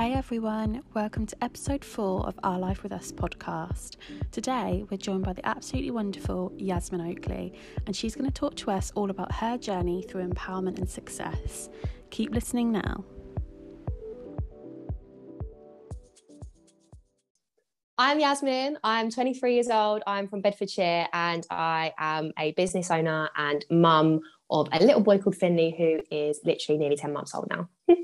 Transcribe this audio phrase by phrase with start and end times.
[0.00, 3.96] Hey everyone, welcome to episode four of Our Life with Us podcast.
[4.32, 7.52] Today we're joined by the absolutely wonderful Yasmin Oakley,
[7.84, 11.68] and she's going to talk to us all about her journey through empowerment and success.
[12.08, 13.04] Keep listening now.
[17.98, 18.78] I'm Yasmin.
[18.82, 20.02] I'm 23 years old.
[20.06, 24.20] I'm from Bedfordshire and I am a business owner and mum
[24.50, 27.68] of a little boy called Finley who is literally nearly 10 months old now.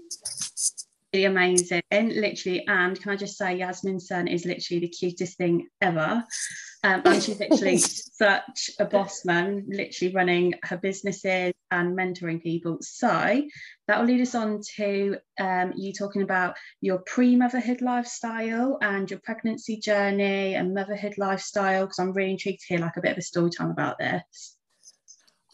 [1.25, 1.83] amazing.
[1.91, 6.25] Literally and can i just say yasmin's son is literally the cutest thing ever.
[6.85, 12.79] Um, and she's literally such a boss man literally running her businesses and mentoring people.
[12.81, 13.43] So
[13.89, 19.21] that will lead us on to um, you talking about your pre-motherhood lifestyle and your
[19.21, 23.19] pregnancy journey and motherhood lifestyle because i'm really intrigued to hear like a bit of
[23.19, 24.57] a story time about this.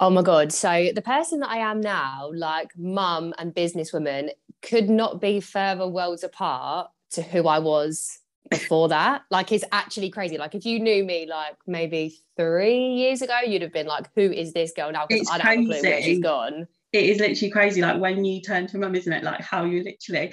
[0.00, 0.52] Oh my God.
[0.52, 4.30] So the person that I am now, like mum and businesswoman,
[4.62, 8.18] could not be further worlds apart to who I was
[8.50, 9.22] before that.
[9.30, 10.38] Like it's actually crazy.
[10.38, 14.22] Like if you knew me like maybe three years ago, you'd have been like, who
[14.22, 15.06] is this girl now?
[15.06, 15.72] Because I don't crazy.
[15.72, 16.66] have a clue where she's gone.
[16.92, 17.80] It is literally crazy.
[17.80, 19.24] Like when you turn to mum, isn't it?
[19.24, 20.32] Like how you literally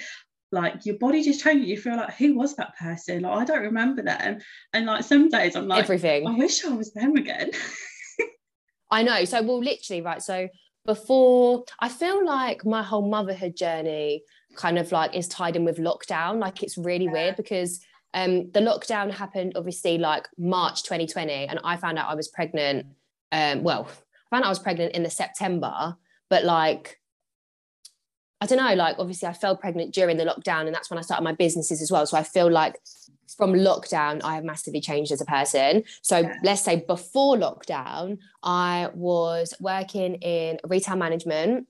[0.52, 1.68] like your body just changes.
[1.68, 3.22] You feel like, who was that person?
[3.22, 4.38] Like I don't remember them.
[4.72, 6.26] And like some days I'm like, everything.
[6.26, 7.50] I wish I was them again.
[8.90, 9.24] I know.
[9.24, 10.22] So, well, literally, right.
[10.22, 10.48] So,
[10.90, 14.24] before I feel like my whole motherhood journey
[14.56, 16.40] kind of like is tied in with lockdown.
[16.40, 17.12] Like, it's really yeah.
[17.12, 17.80] weird because
[18.12, 22.86] um, the lockdown happened obviously like March 2020, and I found out I was pregnant.
[23.30, 25.96] Um, well, I found out I was pregnant in the September,
[26.28, 26.99] but like
[28.40, 31.02] I don't know, like obviously I fell pregnant during the lockdown, and that's when I
[31.02, 32.06] started my businesses as well.
[32.06, 32.78] So I feel like
[33.36, 35.84] from lockdown, I have massively changed as a person.
[36.02, 36.34] So yeah.
[36.42, 41.66] let's say before lockdown, I was working in retail management.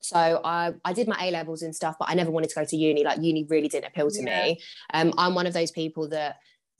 [0.00, 2.64] So I, I did my A levels and stuff, but I never wanted to go
[2.64, 3.04] to uni.
[3.04, 4.44] Like uni really didn't appeal to yeah.
[4.44, 4.60] me.
[4.92, 6.36] Um, I'm one of those people that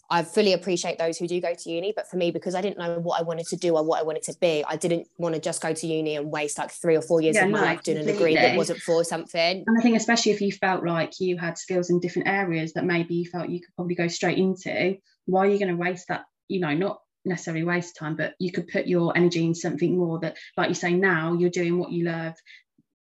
[0.09, 2.79] I fully appreciate those who do go to uni, but for me, because I didn't
[2.79, 5.35] know what I wanted to do or what I wanted to be, I didn't want
[5.35, 7.61] to just go to uni and waste like three or four years yeah, of my
[7.61, 9.65] no, life doing a degree that wasn't for something.
[9.67, 12.85] And I think, especially if you felt like you had skills in different areas that
[12.85, 14.97] maybe you felt you could probably go straight into,
[15.27, 16.25] why are you going to waste that?
[16.49, 20.21] You know, not necessarily waste time, but you could put your energy in something more
[20.21, 22.35] that, like you say, now you're doing what you love,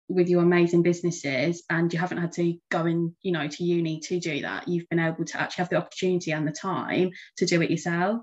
[0.09, 4.01] with your amazing businesses and you haven't had to go in you know to uni
[4.01, 7.47] to do that you've been able to actually have the opportunity and the time to
[7.47, 8.23] do it yourself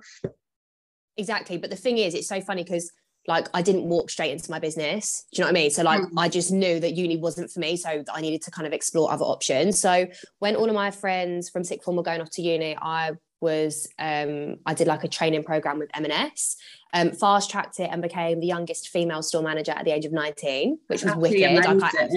[1.18, 2.91] exactly but the thing is it's so funny because
[3.28, 5.25] like I didn't walk straight into my business.
[5.31, 5.70] Do you know what I mean?
[5.70, 6.09] So like mm.
[6.18, 7.78] I just knew that uni wasn't for me.
[7.78, 9.80] So I needed to kind of explore other options.
[9.80, 10.08] So
[10.40, 13.88] when all of my friends from sixth form were going off to uni, I was
[14.00, 16.57] um, I did like a training program with M&S,
[16.94, 20.12] um, fast tracked it and became the youngest female store manager at the age of
[20.12, 21.41] 19, which was wicked.
[21.41, 22.07] Like I,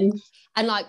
[0.57, 0.87] and like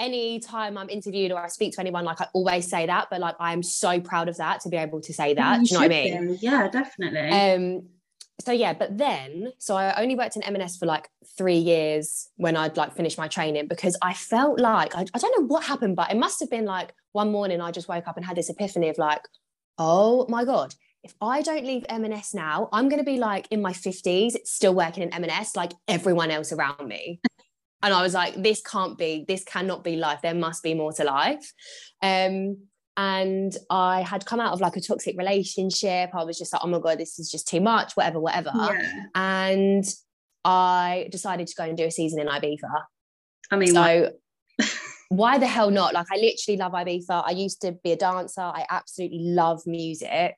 [0.00, 3.20] any time I'm interviewed or I speak to anyone, like I always say that, but
[3.20, 5.60] like I am so proud of that to be able to say that.
[5.60, 6.32] You Do you know what I mean?
[6.34, 6.38] Be.
[6.40, 7.30] Yeah, definitely.
[7.30, 7.82] Um,
[8.40, 12.56] so yeah, but then so I only worked in M&S for like three years when
[12.56, 15.96] I'd like finished my training because I felt like I, I don't know what happened,
[15.96, 18.48] but it must have been like one morning I just woke up and had this
[18.48, 19.22] epiphany of like,
[19.78, 20.74] oh my God,
[21.04, 24.74] if I don't leave M&S now, I'm going to be like in my 50s, still
[24.74, 27.20] working in M&S like everyone else around me.
[27.82, 30.20] and I was like, this can't be, this cannot be life.
[30.22, 31.52] There must be more to life.
[32.02, 32.58] Um,
[32.96, 36.10] and I had come out of like a toxic relationship.
[36.14, 38.50] I was just like, oh my God, this is just too much, whatever, whatever.
[38.54, 39.04] Yeah.
[39.14, 39.84] And
[40.44, 42.58] I decided to go and do a season in Ibiza.
[43.52, 44.10] I mean, so
[45.08, 45.94] why the hell not?
[45.94, 47.22] Like I literally love Ibiza.
[47.26, 48.42] I used to be a dancer.
[48.42, 50.36] I absolutely love music.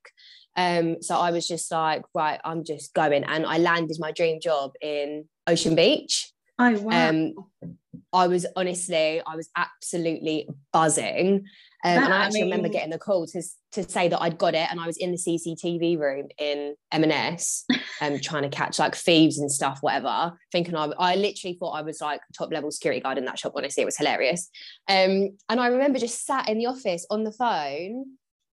[0.57, 3.25] Um, so I was just like, right, I'm just going.
[3.25, 6.33] And I landed my dream job in Ocean Beach.
[6.59, 7.09] Oh wow.
[7.09, 7.35] Um,
[8.13, 11.47] I was honestly, I was absolutely buzzing.
[11.83, 13.43] Um, that, and I actually I mean, remember getting the call to,
[13.73, 17.65] to say that I'd got it, and I was in the CCTV room in M&S,
[18.01, 20.39] um, trying to catch like thieves and stuff, whatever.
[20.53, 23.53] Thinking I, I literally thought I was like top level security guard in that shop.
[23.57, 24.51] Honestly, it was hilarious.
[24.89, 28.05] Um, and I remember just sat in the office on the phone,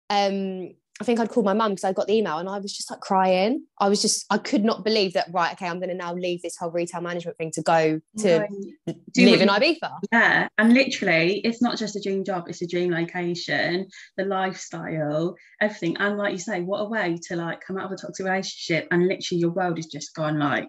[0.10, 2.76] um, I think I'd called my mum because I got the email and I was
[2.76, 3.66] just like crying.
[3.78, 6.42] I was just, I could not believe that, right, okay, I'm going to now leave
[6.42, 8.98] this whole retail management thing to go to right.
[9.16, 9.92] live in Ibiza.
[10.12, 10.48] Yeah.
[10.58, 15.98] And literally, it's not just a dream job, it's a dream location, the lifestyle, everything.
[15.98, 18.88] And like you say, what a way to like come out of a toxic relationship
[18.90, 20.68] and literally your world has just gone like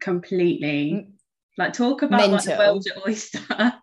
[0.00, 1.08] completely,
[1.56, 3.74] like talk about like the world's oyster.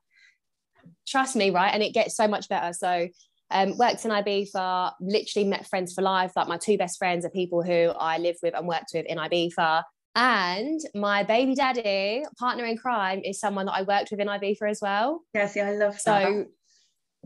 [1.08, 1.74] Trust me, right?
[1.74, 2.74] And it gets so much better.
[2.74, 3.08] So,
[3.52, 6.32] um, worked in Ibiza, literally met friends for life.
[6.36, 9.18] Like my two best friends are people who I live with and worked with in
[9.18, 9.84] Ibiza.
[10.16, 14.70] And my baby daddy, partner in crime, is someone that I worked with in Ibiza
[14.70, 15.22] as well.
[15.34, 16.02] Yeah, see, I love that.
[16.02, 16.46] So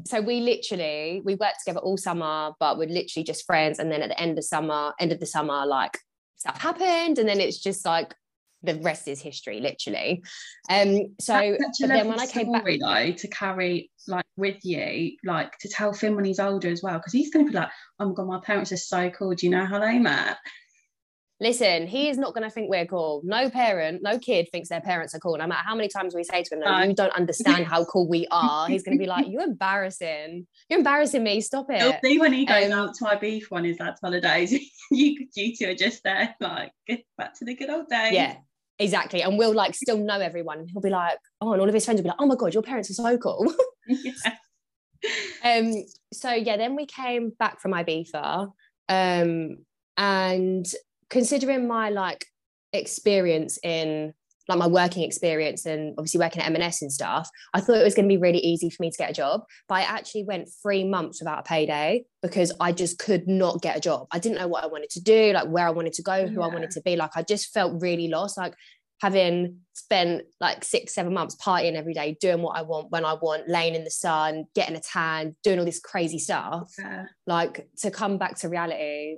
[0.06, 3.80] so we literally we worked together all summer, but we're literally just friends.
[3.80, 5.98] And then at the end of summer, end of the summer, like
[6.38, 8.16] stuff happened, and then it's just like
[8.64, 10.24] the rest is history, literally.
[10.70, 15.58] Um, so but then when I came back, though, to carry like with you, like
[15.60, 17.70] to tell Finn when he's older as well, because he's going to be like,
[18.00, 19.34] "Oh my god, my parents are so cool.
[19.34, 20.38] Do you know how they met?"
[21.42, 23.22] Listen, he is not going to think we're cool.
[23.24, 25.38] No parent, no kid thinks their parents are cool.
[25.38, 28.10] No matter how many times we say to him, no, you don't understand how cool
[28.10, 28.68] we are.
[28.68, 30.46] He's going to be like, you're embarrassing.
[30.70, 31.40] You're embarrassing me.
[31.40, 31.82] Stop it.
[31.82, 34.52] He'll see when he goes um, out to Ibiza on his lad's holidays.
[34.92, 38.12] you, you two are just there, like, get back to the good old days.
[38.12, 38.36] Yeah,
[38.80, 39.22] exactly.
[39.22, 40.68] And we'll like still know everyone.
[40.68, 42.54] He'll be like, oh, and all of his friends will be like, oh my God,
[42.54, 43.54] your parents are so cool.
[43.88, 44.12] yeah.
[45.44, 45.74] Um,
[46.12, 48.52] so yeah, then we came back from Ibiza.
[48.88, 49.58] Um,
[49.98, 50.66] and
[51.10, 52.26] considering my like
[52.74, 54.14] experience in
[54.50, 57.94] like my working experience and obviously working at M&S and stuff, I thought it was
[57.94, 59.44] going to be really easy for me to get a job.
[59.68, 63.78] But I actually went three months without a payday because I just could not get
[63.78, 64.08] a job.
[64.12, 66.40] I didn't know what I wanted to do, like where I wanted to go, who
[66.40, 66.48] yeah.
[66.48, 66.96] I wanted to be.
[66.96, 68.38] Like I just felt really lost.
[68.38, 68.56] Like
[69.02, 73.14] having spent like six, seven months partying every day, doing what I want when I
[73.14, 76.74] want, laying in the sun, getting a tan, doing all this crazy stuff.
[76.78, 77.06] Yeah.
[77.28, 79.18] Like to come back to reality,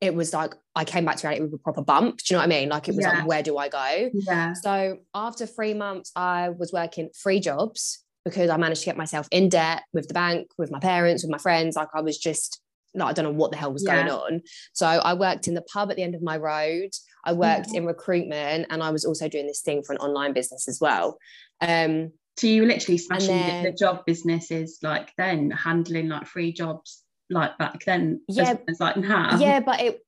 [0.00, 2.18] it was like I came back to reality with a proper bump.
[2.18, 2.68] Do you know what I mean?
[2.68, 3.18] Like it was yeah.
[3.18, 4.10] like, where do I go?
[4.14, 4.54] Yeah.
[4.54, 9.28] So after three months, I was working three jobs because I managed to get myself
[9.30, 11.76] in debt with the bank, with my parents, with my friends.
[11.76, 12.62] Like I was just
[12.94, 13.96] like I don't know what the hell was yeah.
[13.96, 14.42] going on.
[14.72, 16.90] So I worked in the pub at the end of my road.
[17.24, 17.76] I worked mm-hmm.
[17.76, 21.18] in recruitment, and I was also doing this thing for an online business as well.
[21.60, 26.52] Um, so you were literally smashing then, the job businesses like then handling like three
[26.54, 26.99] jobs
[27.30, 28.50] like back then yeah.
[28.50, 29.38] as, as like now.
[29.38, 30.02] Yeah but it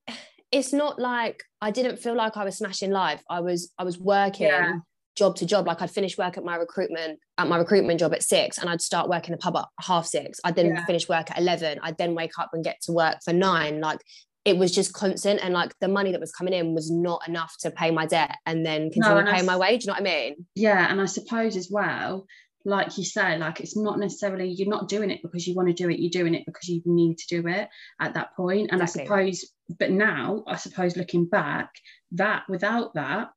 [0.51, 3.23] it's not like I didn't feel like I was smashing life.
[3.29, 4.75] I was I was working yeah.
[5.17, 5.67] job to job.
[5.67, 8.83] Like I'd finish work at my recruitment at my recruitment job at six and I'd
[8.83, 10.39] start working the pub at half six.
[10.45, 10.85] I'd then yeah.
[10.85, 13.81] finish work at 11 I'd then wake up and get to work for nine.
[13.81, 14.01] Like
[14.45, 17.55] it was just constant and like the money that was coming in was not enough
[17.61, 20.05] to pay my debt and then continue no, paying my wage you know what I
[20.05, 20.47] mean?
[20.55, 22.27] Yeah and I suppose as well
[22.65, 25.75] like you say, like it's not necessarily you're not doing it because you want to
[25.75, 27.69] do it, you're doing it because you need to do it
[28.01, 28.71] at that point.
[28.71, 29.03] And exactly.
[29.03, 31.71] I suppose, but now I suppose looking back,
[32.13, 33.31] that without that,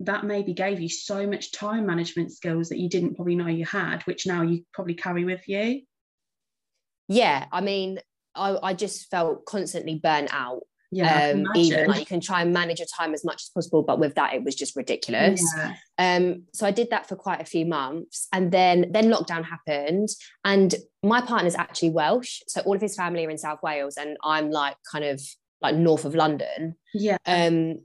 [0.00, 3.64] that maybe gave you so much time management skills that you didn't probably know you
[3.64, 5.82] had, which now you probably carry with you.
[7.08, 7.98] Yeah, I mean,
[8.34, 10.62] I, I just felt constantly burnt out
[10.92, 13.82] yeah um, even like you can try and manage your time as much as possible
[13.82, 15.42] but with that it was just ridiculous.
[15.56, 15.74] Yeah.
[15.98, 20.08] um so i did that for quite a few months and then then lockdown happened
[20.44, 24.16] and my partner's actually welsh so all of his family are in south wales and
[24.22, 25.20] i'm like kind of
[25.62, 26.76] like north of london.
[26.92, 27.16] Yeah.
[27.24, 27.80] Um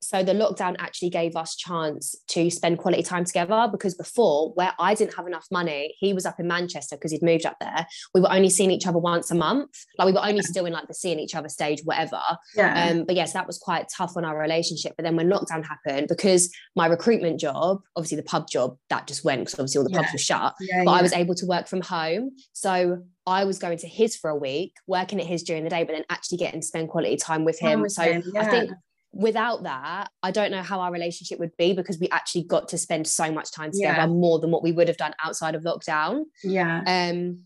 [0.00, 4.72] so the lockdown actually gave us chance to spend quality time together because before where
[4.78, 7.86] i didn't have enough money he was up in manchester because he'd moved up there
[8.14, 10.72] we were only seeing each other once a month like we were only still in
[10.72, 12.20] like the seeing each other stage whatever
[12.54, 12.88] yeah.
[12.88, 16.06] um but yes that was quite tough on our relationship but then when lockdown happened
[16.08, 19.90] because my recruitment job obviously the pub job that just went because obviously all the
[19.90, 20.00] yeah.
[20.00, 23.58] pubs were shut yeah, but i was able to work from home so I was
[23.58, 26.38] going to his for a week, working at his during the day, but then actually
[26.38, 27.86] getting to spend quality time with him.
[27.90, 28.20] so yeah.
[28.36, 28.70] I think
[29.12, 32.78] without that, I don't know how our relationship would be because we actually got to
[32.78, 34.06] spend so much time together yeah.
[34.06, 36.24] more than what we would have done outside of lockdown.
[36.44, 36.82] Yeah.
[36.86, 37.44] Um,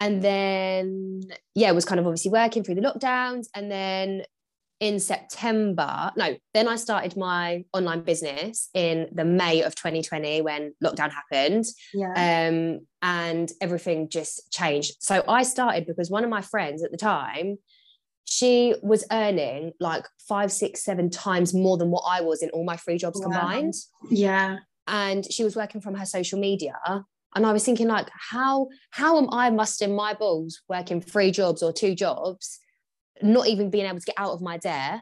[0.00, 1.22] and then
[1.54, 4.22] yeah, it was kind of obviously working through the lockdowns, and then
[4.80, 10.74] in September, no, then I started my online business in the May of 2020 when
[10.84, 11.64] lockdown happened.
[11.94, 12.48] Yeah.
[12.48, 14.96] Um, and everything just changed.
[15.00, 17.58] So I started because one of my friends at the time
[18.24, 22.64] she was earning like five, six, seven times more than what I was in all
[22.64, 23.30] my free jobs wow.
[23.30, 23.74] combined.
[24.10, 24.58] Yeah.
[24.86, 26.74] And she was working from her social media.
[27.36, 31.62] And I was thinking, like, how how am I mustering my balls working three jobs
[31.62, 32.58] or two jobs,
[33.22, 35.00] not even being able to get out of my debt,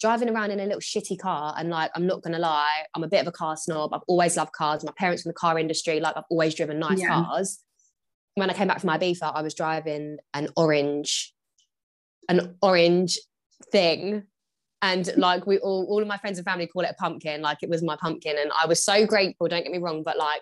[0.00, 1.54] driving around in a little shitty car.
[1.56, 3.94] And like, I'm not gonna lie, I'm a bit of a car snob.
[3.94, 4.84] I've always loved cars.
[4.84, 7.08] My parents in the car industry, like I've always driven nice yeah.
[7.08, 7.60] cars.
[8.34, 11.34] When I came back from Ibiza, I was driving an orange
[12.30, 13.18] an orange
[13.70, 14.22] thing.
[14.82, 17.42] And like we all all of my friends and family call it a pumpkin.
[17.42, 18.36] Like it was my pumpkin.
[18.38, 20.40] And i was so grateful don't get me wrong but like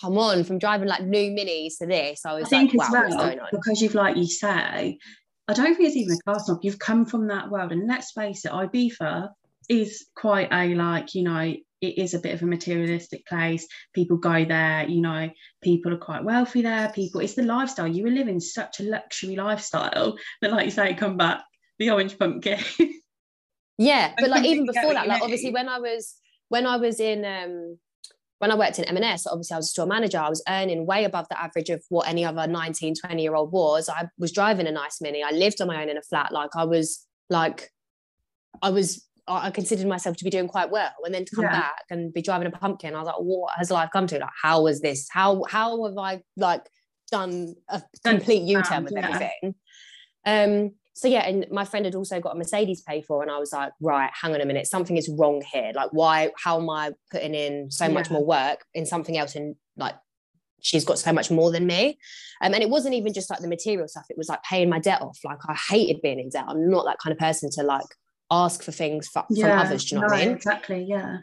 [0.00, 3.08] come on from driving like new minis to this i was I think like, wow,
[3.10, 4.98] well, because you've like you say
[5.46, 7.70] i don't think it's even a car snob you've come from that world.
[7.70, 9.28] And let's face it ibiza
[9.70, 13.66] is quite a like you know it is a bit of a materialistic place.
[13.94, 15.30] People go there, you know,
[15.62, 16.92] people are quite wealthy there.
[16.94, 17.86] People, it's the lifestyle.
[17.86, 21.42] You were living such a luxury lifestyle that, like you say, come back
[21.78, 22.58] the orange pumpkin.
[23.78, 26.16] yeah, but like even before that, like obviously when I was
[26.48, 27.78] when I was in um
[28.38, 31.04] when I worked in M&S, obviously I was a store manager, I was earning way
[31.04, 33.90] above the average of what any other 19, 20 year old was.
[33.90, 35.22] I was driving a nice mini.
[35.22, 36.32] I lived on my own in a flat.
[36.32, 37.68] Like I was like,
[38.62, 39.06] I was,
[39.36, 40.92] I considered myself to be doing quite well.
[41.04, 41.60] And then to come Yeah.
[41.60, 44.18] back and be driving a pumpkin, I was like, what has life come to?
[44.18, 45.08] Like, how was this?
[45.10, 46.68] How, how have I like
[47.10, 49.06] done a complete U-turn round, with yeah.
[49.06, 49.54] everything?
[50.26, 53.38] Um, so yeah, and my friend had also got a Mercedes paid for, and I
[53.38, 55.72] was like, right, hang on a minute, something is wrong here.
[55.74, 56.30] Like, why?
[56.36, 59.34] How am I putting in so much more work in something else?
[59.34, 59.94] And like,
[60.60, 61.98] she's got so much more than me.
[62.42, 64.78] Um, and it wasn't even just like the material stuff; it was like paying my
[64.78, 65.18] debt off.
[65.24, 66.44] Like, I hated being in debt.
[66.46, 67.86] I'm not that kind of person to like
[68.30, 69.84] ask for things fro- from others.
[69.84, 70.36] Do you know no, what I mean?
[70.36, 70.84] Exactly.
[70.88, 71.18] Yeah.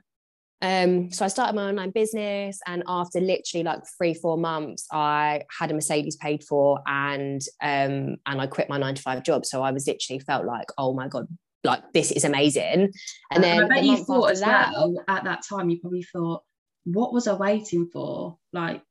[0.59, 5.43] Um, so I started my online business, and after literally like three, four months, I
[5.57, 9.45] had a Mercedes paid for, and um, and I quit my nine to five job.
[9.45, 11.27] So I was literally felt like, oh my god,
[11.63, 12.91] like this is amazing.
[13.31, 15.69] And then I bet the you thought as that, well at that time.
[15.69, 16.43] You probably thought,
[16.85, 18.37] what was I waiting for?
[18.51, 18.81] Like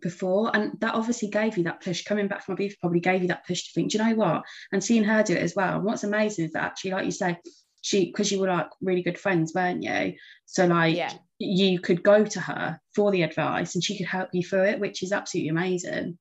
[0.00, 2.04] before, and that obviously gave you that push.
[2.04, 4.42] Coming back from Ibiza probably gave you that push to think, do you know what?
[4.72, 5.76] And seeing her do it as well.
[5.76, 7.38] And what's amazing is that actually, like you say,
[7.82, 10.14] she because you were like really good friends, weren't you?
[10.46, 14.30] So like yeah, you could go to her for the advice, and she could help
[14.32, 16.18] you through it, which is absolutely amazing.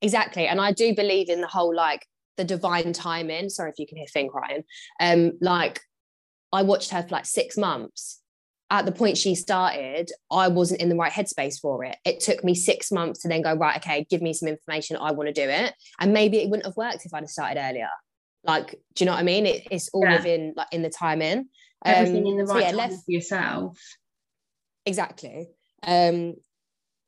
[0.00, 0.46] exactly.
[0.46, 3.48] And I do believe in the whole like the divine timing.
[3.48, 4.62] Sorry if you can hear Finn crying.
[5.00, 5.80] Um, like
[6.52, 8.22] I watched her for like six months.
[8.70, 11.96] At the point she started, I wasn't in the right headspace for it.
[12.04, 14.96] It took me six months to then go, right, okay, give me some information.
[14.96, 15.72] I want to do it.
[15.98, 17.88] And maybe it wouldn't have worked if I'd have started earlier.
[18.44, 19.46] Like, do you know what I mean?
[19.46, 20.18] It, it's all Yeah.
[20.18, 21.48] within like in the timing.
[21.84, 23.78] Everything Um, in the so right yeah, time for yourself.
[24.84, 25.48] exactly
[25.84, 26.34] um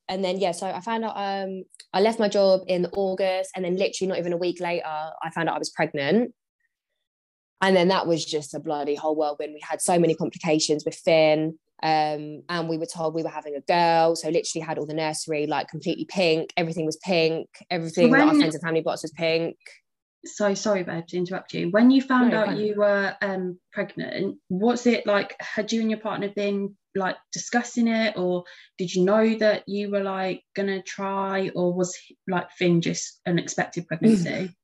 [0.08, 3.64] and then yeah so i found out um i left my job in august and
[3.64, 6.32] then literally not even a week later i found out i was pregnant
[7.60, 9.52] and then that was just a bloody whole whirlwind.
[9.54, 13.56] We had so many complications with finn um and we were told we were having
[13.56, 14.14] a girl.
[14.16, 16.52] So literally had all the nursery like completely pink.
[16.56, 17.48] Everything was pink.
[17.70, 19.56] Everything that our friends and family bought was pink.
[20.26, 21.70] So sorry, babe, to interrupt you.
[21.70, 25.90] When you found No, out you were um pregnant, was it like had you and
[25.90, 28.44] your partner been like discussing it, or
[28.76, 31.96] did you know that you were like gonna try, or was
[32.28, 34.54] like Finn just an expected pregnancy?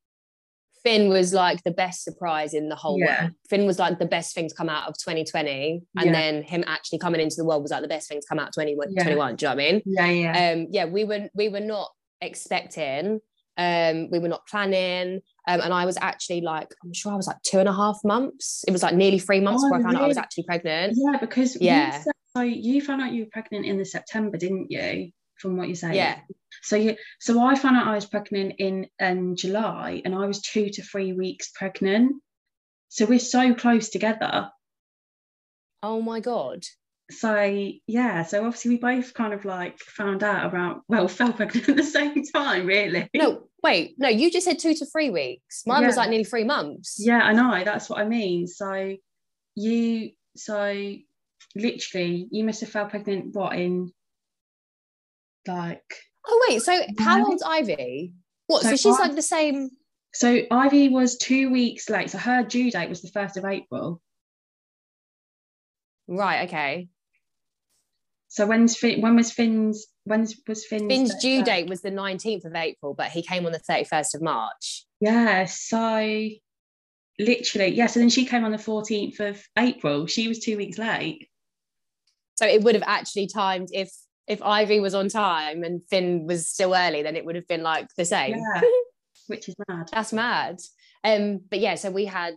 [0.87, 3.23] Finn was like the best surprise in the whole Yeah.
[3.23, 3.33] world.
[3.51, 5.83] Finn was like the best thing to come out of 2020.
[5.97, 6.13] And Yeah.
[6.13, 8.49] then him actually coming into the world was like the best thing to come out
[8.49, 8.93] of 2021.
[8.95, 9.03] Yeah.
[9.03, 9.83] 21, do you know what I mean?
[9.85, 11.91] yeah, yeah, Um, yeah, we were we were not
[12.21, 13.21] expecting,
[13.57, 15.23] um, we were not planning.
[15.49, 17.99] Um, and I was actually like, I'm sure I was like two and a half
[18.05, 18.65] months.
[18.69, 20.97] It was like nearly three months Oh, before I found out I was actually pregnant.
[20.97, 21.19] yeah.
[21.19, 22.01] Because you Yeah.
[22.01, 25.11] said- so you found out you were pregnant in the September, didn't you?
[25.39, 25.95] From what you're saying.
[25.95, 26.19] Yeah.
[26.63, 30.41] So you, so I found out I was pregnant in um, July, and I was
[30.43, 32.13] two to three weeks pregnant.
[32.89, 34.51] So we're so close together.
[35.83, 36.65] Oh my God.
[37.11, 41.69] so yeah so obviously we both kind of like found out about well fell pregnant
[41.69, 45.63] at the same time really No, wait, no, you just said two to three weeks.
[45.67, 46.97] Mine was like nearly three months.
[46.99, 48.97] yeah i know that's what i mean so
[49.55, 50.95] you so
[51.55, 53.93] literally you must have fell pregnant what in
[55.49, 55.83] like
[56.29, 58.13] Oh wait, so how old's Ivy?
[58.49, 58.63] What?
[58.63, 59.71] So So, she's I- like the same.
[60.13, 64.01] so ivy was two weeks late so her due date was the 1st of april
[66.09, 66.89] Right, okay.
[68.29, 72.45] so when's Finn, when was finn's when was finn's Finn's due date was the 19th
[72.45, 74.85] of April, but he came on the 31st of March.
[75.01, 76.29] yeah so
[77.19, 80.77] literally yeah so then she came on the 14th of april she was two weeks
[80.79, 81.29] late
[82.37, 83.91] So it would have actually timed if
[84.27, 87.63] if Ivy was on time and Finn was still early, then it would have been
[87.63, 88.37] like the same.
[88.37, 88.61] Yeah.
[89.27, 89.89] which is mad.
[89.93, 90.61] That's mad.
[91.05, 92.35] Um, but yeah, so we had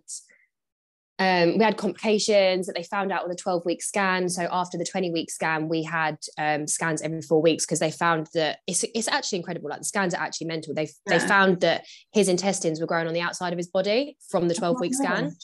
[1.18, 4.30] um, we had complications that they found out on the 12 week scan.
[4.30, 7.92] So after the 20 week scan, we had um, scans every four weeks because they
[7.92, 9.70] found that it's, it's actually incredible.
[9.70, 10.74] Like the scans are actually mental.
[10.74, 14.48] They they found that his intestines were growing on the outside of his body from
[14.48, 15.36] the 12 week Oh scan.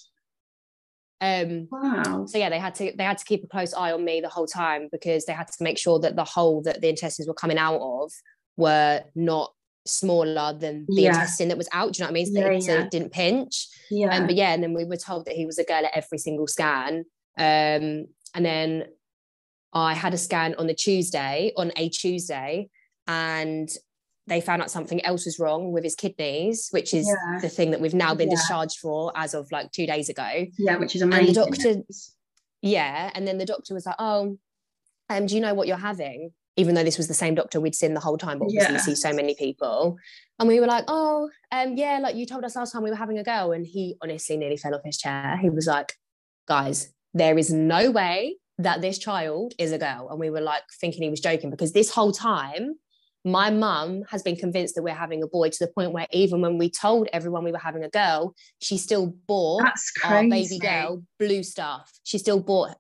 [1.21, 2.25] Um, Wow.
[2.27, 4.29] so yeah, they had to they had to keep a close eye on me the
[4.29, 7.33] whole time because they had to make sure that the hole that the intestines were
[7.33, 8.11] coming out of
[8.57, 9.53] were not
[9.85, 11.09] smaller than the Yeah.
[11.09, 11.93] intestine that was out.
[11.93, 12.25] Do you know what I mean?
[12.33, 12.87] So, Yeah, it, so yeah.
[12.89, 13.67] didn't pinch.
[13.91, 14.15] Yeah.
[14.15, 16.17] Um, but yeah, and then we were told that he was a girl at every
[16.17, 17.05] single scan.
[17.37, 18.85] Um, and then
[19.73, 22.69] I had a scan on the Tuesday, on a Tuesday,
[23.07, 23.69] and
[24.27, 27.39] they found out something else was wrong with his kidneys, which is Yeah.
[27.41, 28.35] the thing that we've now been Yeah.
[28.35, 30.45] discharged for as of like two days ago.
[30.57, 31.27] yeah, which is amazing.
[31.27, 31.83] And the doctor-
[32.61, 33.11] Yeah.
[33.13, 34.37] And then the doctor was like, Oh,
[35.09, 36.31] um, do you know what you're having?
[36.57, 38.79] Even though this was the same doctor we'd seen the whole time, but obviously Yeah.
[38.81, 39.97] see so many people.
[40.39, 42.95] And we were like, Oh, um, yeah, like you told us last time we were
[42.95, 43.51] having a girl.
[43.51, 45.37] And he honestly nearly fell off his chair.
[45.41, 45.93] He was like,
[46.47, 50.07] Guys, there is no way that this child is a girl.
[50.09, 52.75] And we were like thinking he was joking because this whole time,
[53.25, 56.41] my mum has been convinced that we're having a boy to the point where even
[56.41, 59.63] when we told everyone we were having a girl, she still bought
[60.03, 61.91] our baby girl blue stuff.
[62.03, 62.77] She still bought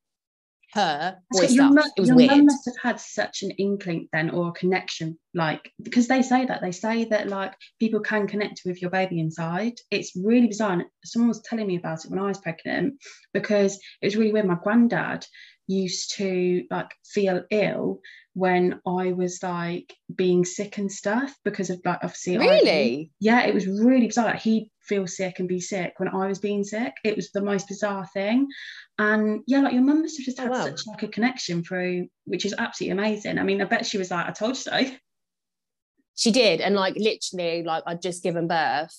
[0.73, 1.71] her boy stuff.
[1.71, 2.31] Mu- it was your weird.
[2.31, 6.45] mum must have had such an inkling then or a connection, like because they say
[6.45, 9.73] that they say that like people can connect with your baby inside.
[9.89, 10.73] It's really bizarre.
[10.73, 12.95] And someone was telling me about it when I was pregnant
[13.33, 14.45] because it was really weird.
[14.45, 15.25] My granddad
[15.65, 18.01] used to like feel ill
[18.35, 22.69] when I was like being sick and stuff because of like obviously really?
[22.69, 26.27] I, yeah it was really bizarre like, he'd feel sick and be sick when I
[26.27, 26.93] was being sick.
[27.05, 28.47] It was the most bizarre thing.
[28.99, 30.65] And yeah like your mum must have just had oh, wow.
[30.65, 33.39] such like a connection through which is absolutely amazing.
[33.39, 34.85] I mean I bet she was like I told you so.
[36.17, 38.97] She did and like literally like I'd just given birth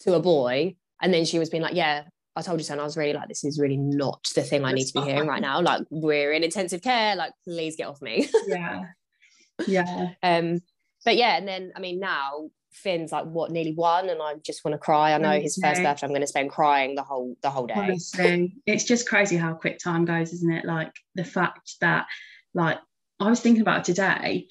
[0.00, 2.04] to a boy and then she was being like yeah
[2.36, 4.64] I told you so, and I was really like, this is really not the thing
[4.64, 5.60] I need to be hearing right now.
[5.62, 7.16] Like, we're in intensive care.
[7.16, 8.28] Like, please get off me.
[8.46, 8.82] yeah.
[9.66, 10.10] Yeah.
[10.22, 10.60] um,
[11.04, 14.64] but yeah, and then I mean, now Finn's like what, nearly one, and I just
[14.64, 15.14] want to cry.
[15.14, 17.74] I know his first birthday, I'm going to spend crying the whole the whole day.
[17.74, 20.66] Honestly, it's just crazy how quick time goes, isn't it?
[20.66, 22.06] Like the fact that,
[22.54, 22.78] like,
[23.18, 24.46] I was thinking about it today.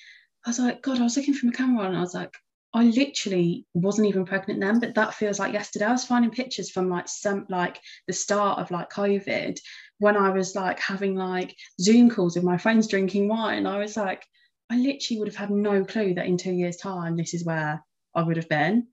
[0.46, 2.34] I was like, God, I was looking for my camera and I was like,
[2.76, 5.86] I literally wasn't even pregnant then, but that feels like yesterday.
[5.86, 9.58] I was finding pictures from like some like the start of like COVID
[10.00, 13.66] when I was like having like Zoom calls with my friends drinking wine.
[13.66, 14.26] I was like,
[14.70, 17.82] I literally would have had no clue that in two years' time this is where
[18.14, 18.88] I would have been.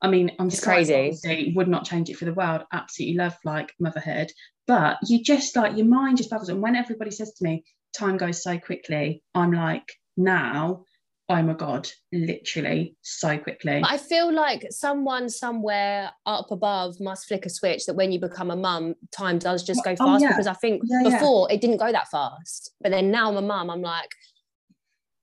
[0.00, 1.52] I mean, I'm it's crazy.
[1.54, 2.62] Would not change it for the world.
[2.72, 4.32] Absolutely love like motherhood,
[4.66, 6.48] but you just like your mind just baffles.
[6.48, 7.64] And when everybody says to me,
[7.94, 10.84] "Time goes so quickly," I'm like, now
[11.28, 17.44] oh my god literally so quickly i feel like someone somewhere up above must flick
[17.44, 20.22] a switch that when you become a mum time does just go oh, oh fast
[20.22, 20.28] oh, yeah.
[20.28, 21.56] because i think yeah, before yeah.
[21.56, 24.10] it didn't go that fast but then now i'm a mum i'm like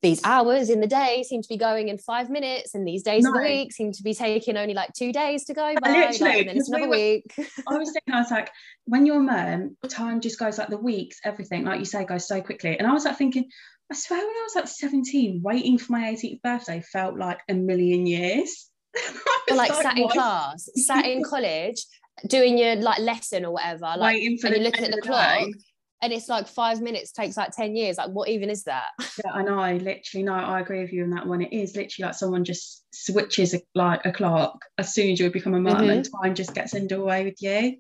[0.04, 3.24] these hours in the day seem to be going in five minutes and these days
[3.24, 3.30] no.
[3.30, 6.20] of the week seem to be taking only like two days to go by like,
[6.20, 8.52] and then it's another we week i was thinking i was like
[8.84, 12.28] when you're a mum time just goes like the weeks everything like you say goes
[12.28, 13.50] so quickly and i was like thinking
[13.94, 17.54] I swear when I was like 17, waiting for my 18th birthday felt like a
[17.54, 18.72] million years.
[19.52, 21.86] like, like sat in class, sat in college,
[22.28, 25.42] doing your like lesson or whatever, like waiting for and you're looking at the clock.
[25.42, 25.54] Day.
[26.02, 27.98] And it's like five minutes takes like 10 years.
[27.98, 28.88] Like, what even is that?
[29.24, 29.78] Yeah, I know.
[29.78, 31.44] Literally, no, I agree with you on that one.
[31.44, 35.30] It is literally like someone just switches a, like a clock as soon as you
[35.30, 35.90] become a mum mm-hmm.
[35.92, 37.78] and time just gets underway with you.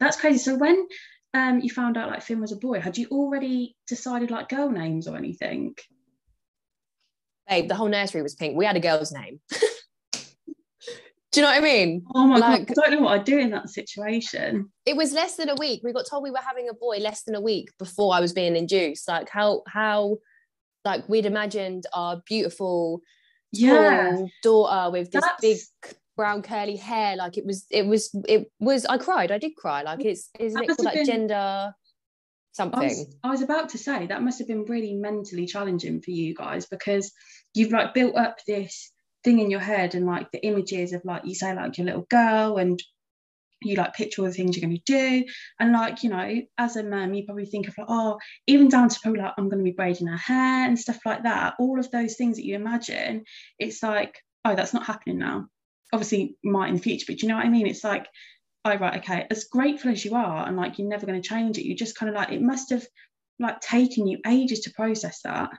[0.00, 0.38] That's crazy.
[0.38, 0.88] So when
[1.34, 4.70] um, you found out like Finn was a boy, had you already decided like girl
[4.70, 5.74] names or anything?
[7.48, 8.56] Babe, the whole nursery was pink.
[8.56, 9.40] We had a girl's name.
[9.52, 10.20] do
[11.36, 12.04] you know what I mean?
[12.14, 14.70] Oh my like, god, I don't know what I'd do in that situation.
[14.86, 15.80] It was less than a week.
[15.82, 18.32] We got told we were having a boy less than a week before I was
[18.32, 19.08] being induced.
[19.08, 20.18] Like how how
[20.84, 23.02] like we'd imagined our beautiful
[23.52, 24.16] yeah.
[24.42, 25.40] daughter with this That's...
[25.40, 25.58] big
[26.18, 29.82] brown curly hair like it was it was it was i cried i did cry
[29.82, 31.72] like it's isn't it called like been, gender
[32.52, 36.02] something I was, I was, about to say that must have been really mentally challenging
[36.02, 37.12] for you guys because
[37.54, 38.90] you've like built up this
[39.22, 42.06] thing in your head and like the images of like you say like your little
[42.10, 42.82] girl and
[43.62, 45.24] you like picture all the things you're going to do.
[45.60, 48.88] And like you know as a mum you probably think of like oh even down
[48.88, 51.78] to probably like i'm going to be braiding her hair and stuff like that all
[51.78, 53.24] of those things that you imagine
[53.58, 55.46] it's like oh that's not happening now
[55.92, 57.66] obviously might in the future, but you know what I mean?
[57.66, 58.06] It's like,
[58.64, 61.58] oh right, okay, as grateful as you are, and like you're never going to change
[61.58, 62.86] it, you just kind of like it must have
[63.38, 65.50] like taken you ages to process that.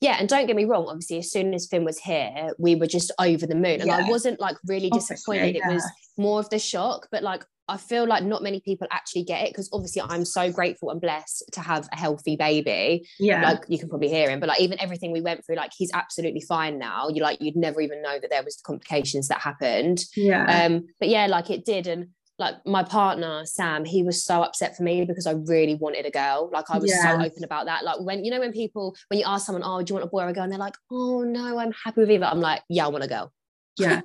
[0.00, 2.86] Yeah, and don't get me wrong, obviously, as soon as Finn was here, we were
[2.86, 3.80] just over the moon.
[3.80, 4.04] And yeah.
[4.04, 5.54] I wasn't like really disappointed.
[5.54, 5.70] Yeah.
[5.70, 9.24] It was more of the shock, but like I feel like not many people actually
[9.24, 13.08] get it because obviously I'm so grateful and blessed to have a healthy baby.
[13.18, 13.42] Yeah.
[13.42, 15.90] Like you can probably hear him, but like even everything we went through, like he's
[15.94, 17.08] absolutely fine now.
[17.08, 20.04] You like you'd never even know that there was the complications that happened.
[20.14, 20.44] Yeah.
[20.44, 21.86] Um, but yeah, like it did.
[21.86, 26.04] And like my partner, Sam, he was so upset for me because I really wanted
[26.04, 26.50] a girl.
[26.52, 27.02] Like I was yes.
[27.02, 27.84] so open about that.
[27.84, 30.10] Like when you know when people when you ask someone, Oh, do you want a
[30.10, 30.42] boy or a girl?
[30.42, 32.26] And they're like, Oh no, I'm happy with either.
[32.26, 33.32] I'm like, Yeah, I want a girl.
[33.78, 34.02] Yeah.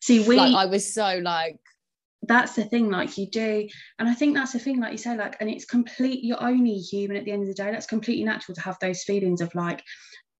[0.00, 1.58] See, we like, I was so like
[2.26, 5.16] that's the thing like you do and i think that's the thing like you say
[5.16, 8.24] like and it's complete you're only human at the end of the day that's completely
[8.24, 9.82] natural to have those feelings of like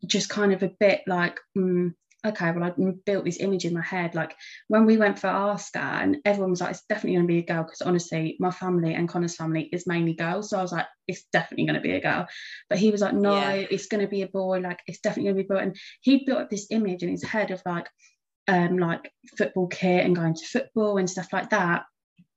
[0.07, 1.92] just kind of a bit like mm,
[2.27, 2.73] okay well i
[3.05, 4.35] built this image in my head like
[4.68, 7.42] when we went for our scan everyone was like it's definitely going to be a
[7.42, 10.87] girl because honestly my family and connor's family is mainly girls so i was like
[11.07, 12.27] it's definitely going to be a girl
[12.68, 13.53] but he was like no yeah.
[13.53, 15.77] it's going to be a boy like it's definitely going to be a boy and
[16.01, 17.88] he built up this image in his head of like
[18.48, 21.85] um, like football kit and going to football and stuff like that.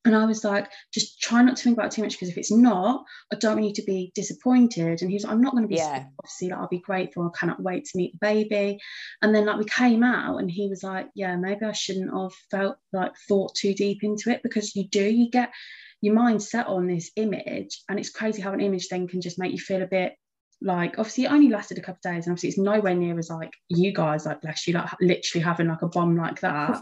[0.06, 2.38] And I was like, just try not to think about it too much because if
[2.38, 5.02] it's not, I don't want you to be disappointed.
[5.02, 6.06] And he was like, I'm not going to be Yeah.
[6.18, 7.30] obviously like I'll be grateful.
[7.36, 8.80] I cannot wait to meet the baby.
[9.22, 12.32] And then like we came out and he was like, Yeah, maybe I shouldn't have
[12.50, 15.52] felt like thought too deep into it because you do, you get
[16.00, 17.82] your mind set on this image.
[17.90, 20.14] And it's crazy how an image then can just make you feel a bit
[20.62, 23.30] like obviously it only lasted a couple of days and obviously it's nowhere near as
[23.30, 26.80] like you guys like bless you like literally having like a bomb like that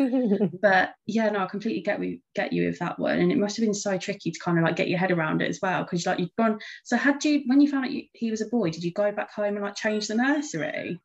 [0.61, 3.57] but yeah no i completely get we get you with that one and it must
[3.57, 5.83] have been so tricky to kind of like get your head around it as well
[5.83, 8.47] because like you'd gone so had you when you found out you, he was a
[8.47, 10.97] boy did you go back home and like change the nursery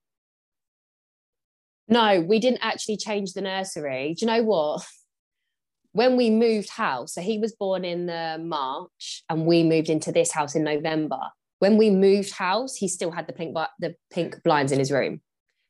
[1.91, 4.15] No, we didn't actually change the nursery.
[4.17, 4.87] Do you know what?
[5.91, 10.13] When we moved house, so he was born in the March and we moved into
[10.13, 11.19] this house in November.
[11.61, 15.21] When we moved house, he still had the pink the pink blinds in his room.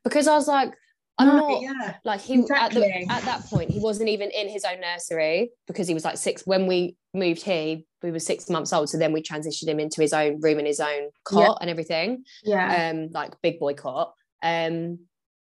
[0.02, 0.72] Because I was like,
[1.18, 1.94] I'm No, not yeah.
[2.04, 5.86] like he at, the, at that point he wasn't even in his own nursery because
[5.86, 8.88] he was like six when we moved here we were six months old.
[8.88, 11.54] So then we transitioned him into his own room and his own cot Yeah.
[11.60, 12.24] and everything.
[12.42, 12.90] Yeah.
[12.90, 14.14] Um like big boy cot.
[14.42, 15.00] Um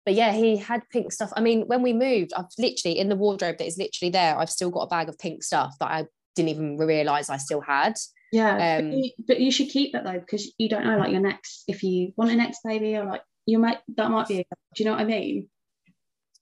[0.04, 1.32] but yeah he had pink stuff.
[1.36, 4.50] I mean when we moved i've literally in the wardrobe that is literally there i've
[4.50, 7.94] still got a bag of pink stuff that i didn't even realize i still had
[8.32, 11.10] yeah um, but, you, but you should keep that though because you don't know like
[11.10, 14.40] your next if you want a next baby or like you might that might be
[14.40, 15.48] a, do you know what i mean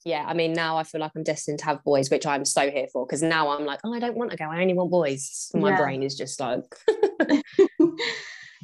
[0.05, 2.71] yeah i mean now i feel like i'm destined to have boys which i'm so
[2.71, 4.91] here for because now i'm like oh i don't want a girl i only want
[4.91, 5.77] boys my Yeah.
[5.77, 6.63] brain is just like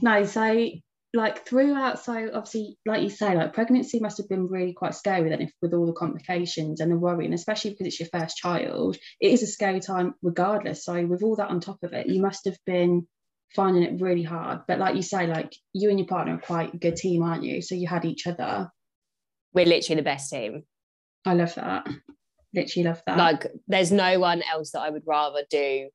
[0.02, 0.70] no so
[1.14, 5.30] like throughout so obviously like you say like pregnancy must have been really quite scary
[5.30, 8.36] then if with all the complications and the worry and especially because it's your first
[8.36, 12.08] child it is a scary time regardless so with all that on top of it
[12.08, 13.06] you must have been
[13.54, 14.60] finding it really hard.
[14.66, 17.44] But like you say like you and your partner are quite a good team aren't
[17.44, 17.62] you?
[17.62, 18.70] So you had each other.
[19.52, 20.64] We're literally the best team.
[21.24, 21.86] I love that.
[22.54, 23.16] Literally love that.
[23.16, 25.88] Like there's no one else that I would rather do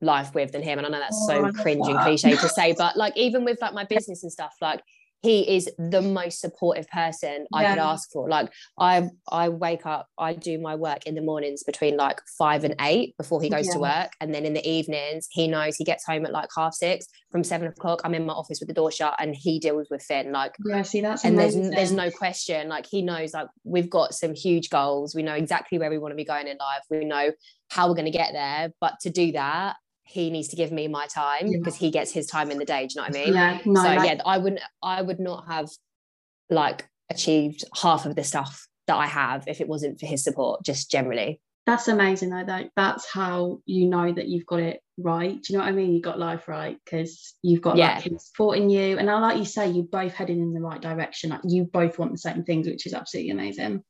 [0.00, 0.78] life with than him.
[0.78, 3.58] And I know that's Oh, so cringe and cliche to say but like even with
[3.60, 4.82] like my business and stuff like
[5.22, 8.28] he is the most supportive person I could ask for.
[8.28, 12.64] Like I I wake up I do my work in the mornings between like 5
[12.64, 14.12] and 8 before he goes to work.
[14.20, 17.44] And then in the evenings he knows he gets home at like half 6 from
[17.44, 20.32] 7 o'clock I'm in my office with the door shut and he deals with Finn
[20.32, 22.68] like yeah see that's and there's there's no question.
[22.68, 25.14] Like he knows like we've got some huge goals.
[25.14, 26.82] We know exactly where we want to be going in life.
[26.90, 27.32] We know
[27.68, 28.72] how we're going to get there.
[28.80, 29.76] But to do that
[30.10, 31.58] he needs to give me my time Yeah.
[31.58, 33.58] because he gets his time in the day do you know what i mean yeah
[33.64, 35.68] no so like, yeah i wouldn't i would not have
[36.50, 40.64] like achieved half of the stuff that i have if it wasn't for his support
[40.64, 45.40] just generally that's amazing though that that's how you know that you've got it right
[45.42, 48.00] do you know what i mean you got life right because you've got Yeah.
[48.04, 51.30] like supporting you and I like you say you both heading in the right direction
[51.30, 53.82] like you both want the same things which is absolutely amazing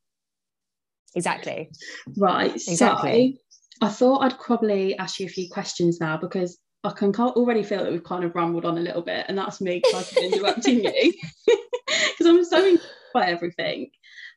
[1.14, 1.70] exactly
[2.16, 3.40] right Exactly.
[3.40, 3.50] so
[3.81, 7.83] i thought i'd probably ask you a few questions now because i can already feel
[7.83, 9.83] that we've kind of rambled on a little bit and that's me
[10.23, 11.12] interrupting you
[11.47, 13.90] because i'm so intrigued by everything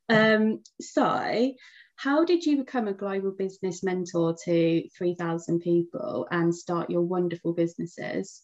[0.09, 1.51] um so
[1.95, 7.53] how did you become a global business mentor to 3,000 people and start your wonderful
[7.53, 8.41] businesses?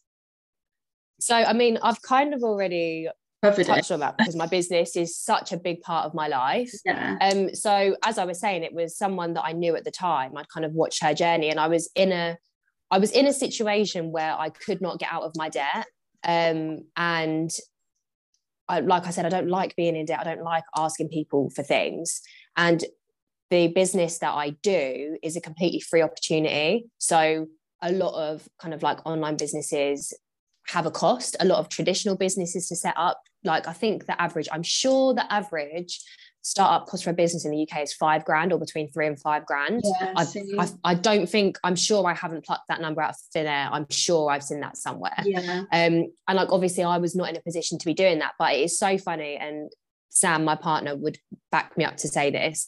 [1.20, 3.08] so i mean i've kind of already
[3.41, 3.67] Covered it.
[3.67, 7.17] touched on that because my business is such a big part of my life Yeah.
[7.21, 10.36] Um, so as I was saying, it was someone that I knew at the time.
[10.36, 12.38] I'd kind of watched her journey, and I was in a,
[12.91, 15.86] I was in a situation where I could not get out of my debt.
[16.23, 17.49] Um, and
[18.67, 20.19] I, like I said, I don't like being in debt.
[20.19, 22.21] I don't like asking people for things.
[22.58, 22.84] And
[23.49, 26.86] the business that I do is a completely free opportunity.
[26.97, 27.47] So
[27.82, 30.13] a lot of kind of like online businesses
[30.67, 31.36] have a cost.
[31.39, 33.21] A lot of traditional businesses to set up.
[33.43, 36.02] Like I think the average, I'm sure the average
[36.41, 39.19] startup cost for a business in the UK is five grand or between three and
[39.19, 39.82] five grand.
[39.84, 40.25] Yeah, I.
[40.58, 43.69] I, I don't think I'm sure I haven't plucked that number out of thin air.
[43.71, 45.13] I'm sure I've seen that somewhere.
[45.25, 45.63] yeah.
[45.71, 48.54] Um, and like obviously I was not in a position to be doing that, but
[48.54, 49.36] it is so funny.
[49.36, 49.71] And
[50.10, 51.17] Sam, my partner, would
[51.52, 52.67] back me up to say this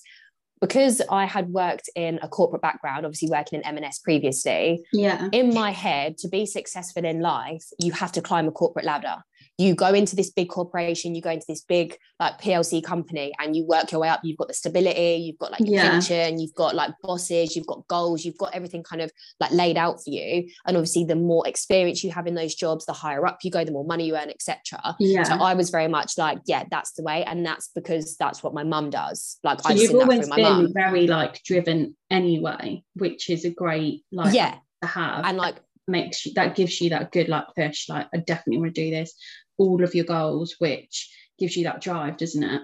[0.61, 4.85] because I had worked in a corporate background, obviously working in M&S previously.
[4.93, 5.27] Yeah.
[5.31, 9.17] In my head, to be successful in life, you have to climb a corporate ladder.
[9.61, 13.55] You go into this big corporation, you go into this big like PLC company, and
[13.55, 14.21] you work your way up.
[14.23, 15.91] You've got the stability, you've got like your Yeah.
[15.91, 19.77] pension, you've got like bosses, you've got goals, you've got everything kind of like laid
[19.77, 20.49] out for you.
[20.65, 23.63] And obviously, the more experience you have in those jobs, the higher up you go,
[23.63, 24.95] the more money you earn, etc.
[24.99, 25.23] Yeah.
[25.23, 28.55] So I was very much like, yeah, that's the way, and that's because that's what
[28.55, 29.37] my mum does.
[29.43, 30.73] Like So I've you've seen that always my been mum.
[30.73, 35.23] very like driven anyway, which is a great like Yeah, to have.
[35.25, 38.75] and like makes you that gives you that good like push, like I definitely want
[38.75, 39.13] to do this.
[39.61, 42.61] All of your goals, which gives you that drive, doesn't it?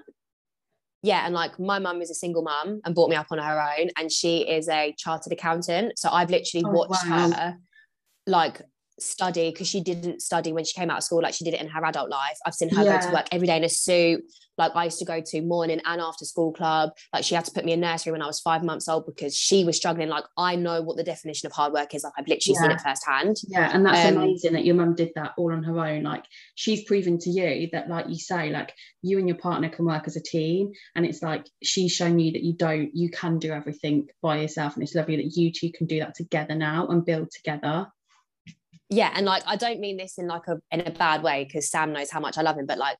[1.04, 3.62] yeah, and like my mum is a single mum and brought me up on her
[3.80, 5.98] own, and she is a chartered accountant.
[5.98, 7.30] So I've literally Oh, watched wow.
[7.32, 7.58] her
[8.26, 8.62] like
[9.00, 11.62] study because she didn't study when she came out of school like she did it
[11.62, 12.38] in her adult life.
[12.46, 14.24] I've seen her go to work every day in a suit.
[14.58, 16.90] Like i used to go to morning and after school club.
[17.14, 19.36] Like she had to put me in nursery when i was five months old because
[19.36, 20.10] she was struggling.
[20.10, 22.04] Like i know what the definition of hard work is.
[22.04, 23.36] Like i've literally seen it firsthand.
[23.48, 26.04] Yeah, and that's Um, amazing that your mum did that all on her own.
[26.04, 29.86] Like she's proven to you that, like you say, like you and your partner can
[29.86, 33.38] work as a team, and it's like she's shown you that you don't, you can
[33.38, 36.88] do everything by yourself, and it's lovely that you two can do that together now
[36.88, 37.88] and build together.
[38.90, 41.70] Yeah and like i don't mean this in like a in a bad way because
[41.70, 42.98] sam knows how much i love him but like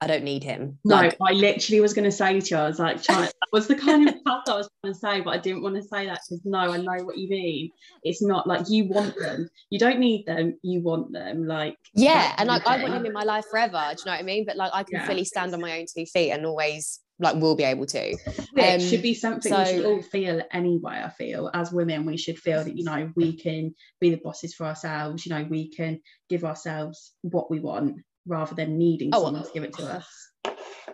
[0.00, 2.68] i don't need him No, like I literally was going to say to you, I
[2.68, 5.38] was like, that was the kind of stuff I was trying to say, but I
[5.38, 7.70] didn't want to say that because no, I know what you mean.
[8.02, 11.46] It's not like you want them, you don't need them, you want them.
[11.46, 14.20] Like, yeah and like i want him in my life forever do you know what
[14.20, 15.06] i mean but like i can Yeah.
[15.06, 18.16] fully stand on my own two feet and always like will be able to
[18.52, 21.00] Which Um, should be something we should all feel anyway.
[21.04, 24.54] I feel as women, we should feel that you know we can be the bosses
[24.54, 25.24] for ourselves.
[25.24, 29.50] You know, we can give ourselves what we want rather than needing Oh, someone to
[29.54, 30.06] give it to us.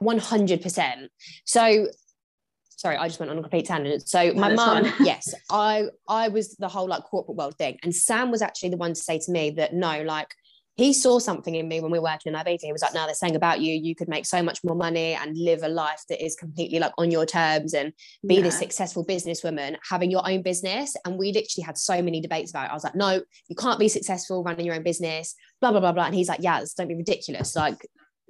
[0.01, 1.09] 100%
[1.45, 1.87] so
[2.69, 6.57] sorry i just went on a complete tangent so my mum yes i i was
[6.57, 9.31] the whole like corporate world thing and sam was actually the one to say to
[9.31, 10.35] me that no like
[10.77, 12.61] he saw something in me when we were working in Ibiza.
[12.63, 13.75] He was like, "No, they're saying about you.
[13.75, 16.93] You could make so much more money and live a life that is completely like
[16.97, 17.93] on your terms and
[18.27, 18.61] be this Yeah.
[18.61, 22.71] successful businesswoman, having your own business." And we literally had so many debates about it.
[22.71, 25.93] I was like, "No, you can't be successful running your own business." Blah blah blah
[25.93, 26.05] blah.
[26.07, 27.55] And he's like, "Yeah, don't be ridiculous.
[27.55, 27.87] Like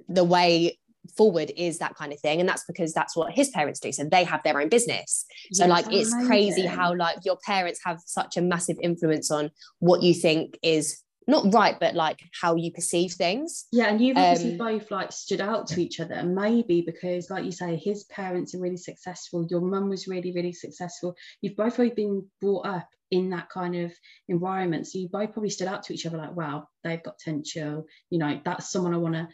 [0.09, 0.77] the way
[1.17, 4.05] forward is that kind of thing and that's because that's what his parents do so
[4.05, 7.99] they have their own business so Yes, like it's crazy how like your parents have
[8.05, 12.71] such a massive influence on what you think is not right but like how you
[12.71, 16.81] perceive things Yeah, and you've obviously Um, both like stood out to each other, maybe
[16.81, 21.15] because, like you say, his parents are really successful, your mum was really, really successful.
[21.41, 23.91] You've both really been brought up in that kind of
[24.27, 27.85] environment, so you both probably stood out to each other like, wow, they've got potential.
[28.09, 29.27] You know, that's someone I want to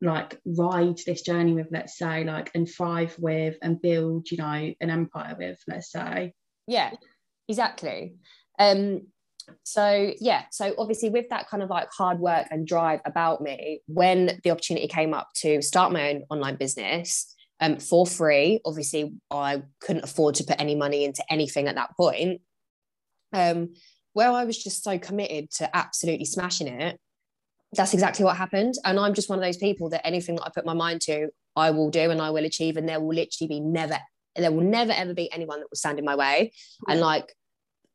[0.00, 4.74] like ride this journey with, let's say, like and thrive with and build, you know,
[4.80, 6.34] an empire with, let's say.
[6.66, 6.90] yeah
[7.48, 8.14] exactly
[8.58, 9.02] um
[9.62, 13.80] so yeah so obviously with that kind of like hard work and drive about me
[13.86, 19.12] when the opportunity came up to start my own online business um for free obviously
[19.30, 22.40] i couldn't afford to put any money into anything at that point
[23.32, 23.72] um
[24.12, 26.98] where i was just so committed to absolutely smashing it
[27.74, 28.74] that's exactly what happened.
[28.84, 31.28] And i'm just one of those people that anything that i put my mind to
[31.56, 33.98] i will do and i will achieve and there will literally be never
[34.36, 36.52] there will never ever be anyone that will stand in my way.
[36.88, 37.34] And like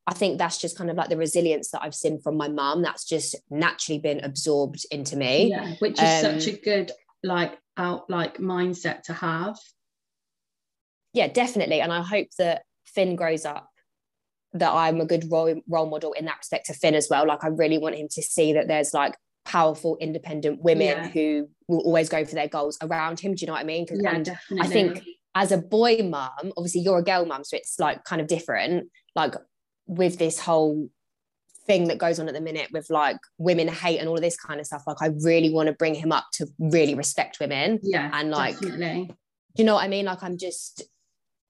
[0.09, 2.81] I think that's just kind of like the resilience that I've seen from my mum.
[2.81, 5.49] That's just naturally been absorbed into me.
[5.49, 6.91] Yeah, which is such Um, a good
[7.23, 9.57] like out like mindset to have.
[11.13, 11.81] Yeah, definitely.
[11.81, 13.69] And I hope that Finn grows up,
[14.53, 17.27] that I'm a good role, role model in that respect to Finn as well.
[17.27, 19.15] Like, I really want him to see that there's like
[19.45, 21.07] powerful, independent women Yeah.
[21.09, 23.33] who will always go for their goals around him.
[23.35, 23.85] Do you know what I mean?
[23.87, 24.69] 'Cause- Yeah, definitely.
[24.71, 25.03] think
[25.35, 28.89] as a boy mum, obviously you're a girl mum, so it's like kind of different.
[29.15, 29.35] Like
[29.87, 30.89] with this whole
[31.65, 34.37] thing that goes on at the minute with like women hate and all of this
[34.37, 37.79] kind of stuff, like I really want to bring him up to really respect women.
[37.83, 39.11] yeah, and, like, definitely.
[39.55, 40.05] You know what I mean?
[40.05, 40.83] Like I'm just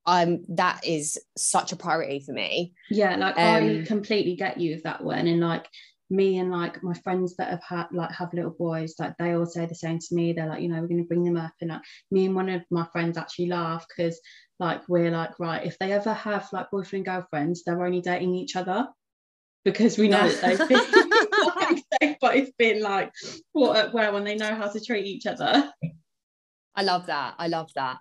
[0.06, 2.74] I'm that is such a priority for me.
[2.90, 5.28] Yeah, like I Um, completely get you with that one.
[5.28, 5.68] And like
[6.10, 9.46] me and like my friends that have had like have little boys, like they all
[9.46, 10.32] say the same to me.
[10.32, 11.52] They're like, you know, we're gonna bring them up.
[11.60, 14.18] And like me and one of my friends actually laugh because
[14.60, 18.34] like we're like, right, if they ever have like boyfriend and girlfriends, they're only dating
[18.34, 18.88] each other.
[19.64, 23.12] Because we know that they've been like, they've both been like
[23.54, 25.72] brought up well and they know how to treat each other.
[26.76, 27.36] I love that.
[27.38, 27.98] I love that.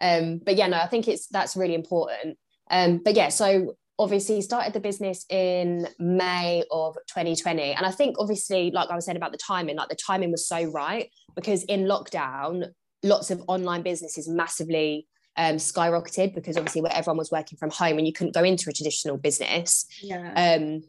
[0.00, 2.36] Um, but yeah, no, I think it's that's really important.
[2.70, 7.72] Um, but yeah, so obviously started the business in May of 2020.
[7.72, 10.46] And I think obviously, like I was saying about the timing, like the timing was
[10.46, 12.66] so right because in lockdown,
[13.02, 15.06] lots of online businesses massively
[15.38, 18.68] um, skyrocketed because obviously where everyone was working from home and you couldn't go into
[18.68, 20.32] a traditional business Yeah.
[20.36, 20.82] um,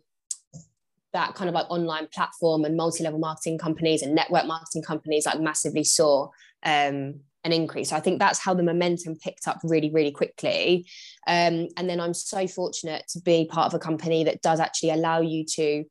[1.14, 5.40] that kind of like online platform and multi-level marketing companies and network marketing companies like
[5.40, 6.30] massively saw
[6.64, 7.90] um, an increase.
[7.90, 10.86] So I think that's how the momentum picked up really, really quickly.
[11.28, 14.92] Um, and then I'm so fortunate to be part of a company that does actually
[14.92, 15.86] allow you to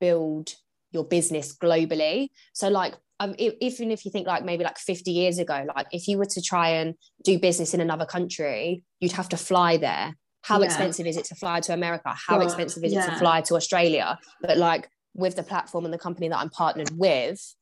[0.00, 0.54] build
[0.90, 2.30] your business globally.
[2.52, 5.86] So like um, if, even if you think like maybe like 50 years ago, like
[5.92, 9.76] if you were to try and do business in another country, you'd have to fly
[9.76, 10.16] there.
[10.42, 10.64] How Yeah.
[10.64, 12.14] expensive is it to fly to America?
[12.26, 14.18] How God, expensive is it to fly to Australia?
[14.40, 17.54] But like with the platform and the company that I'm partnered with,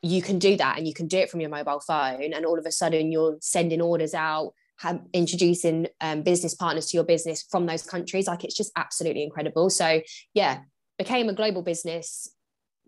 [0.00, 2.56] you can do that and you can do it from your mobile phone and all
[2.56, 7.44] of a sudden you're sending orders out have, introducing um, business partners to your business
[7.50, 10.00] from those countries like it's just absolutely incredible so
[10.34, 10.60] yeah
[10.98, 12.28] became a global business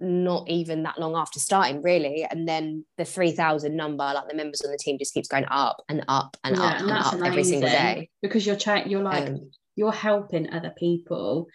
[0.01, 2.27] not even that long after starting really.
[2.31, 5.83] And then the 3000 number like the members on the team just keeps going up
[5.89, 8.11] and up and yeah, up and, up amazing, every single day.
[8.23, 11.47] because you're trying you're like um, you're helping other people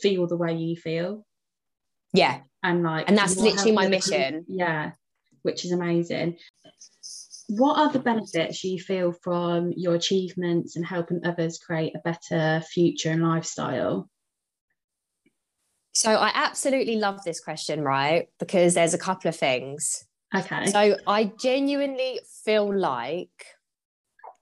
[0.00, 1.24] feel the way you feel.
[2.12, 2.40] Yeah.
[2.62, 4.44] And like and that's literally my mission.
[4.46, 4.90] people, yeah
[5.44, 6.38] which is amazing.
[7.48, 12.64] What are the benefits you feel from your achievements and helping others create a better
[12.66, 14.08] future and lifestyle
[15.94, 18.28] so I absolutely love this question, right?
[18.38, 20.04] Because there's a couple of things.
[20.34, 20.66] Okay.
[20.66, 23.46] So I genuinely feel like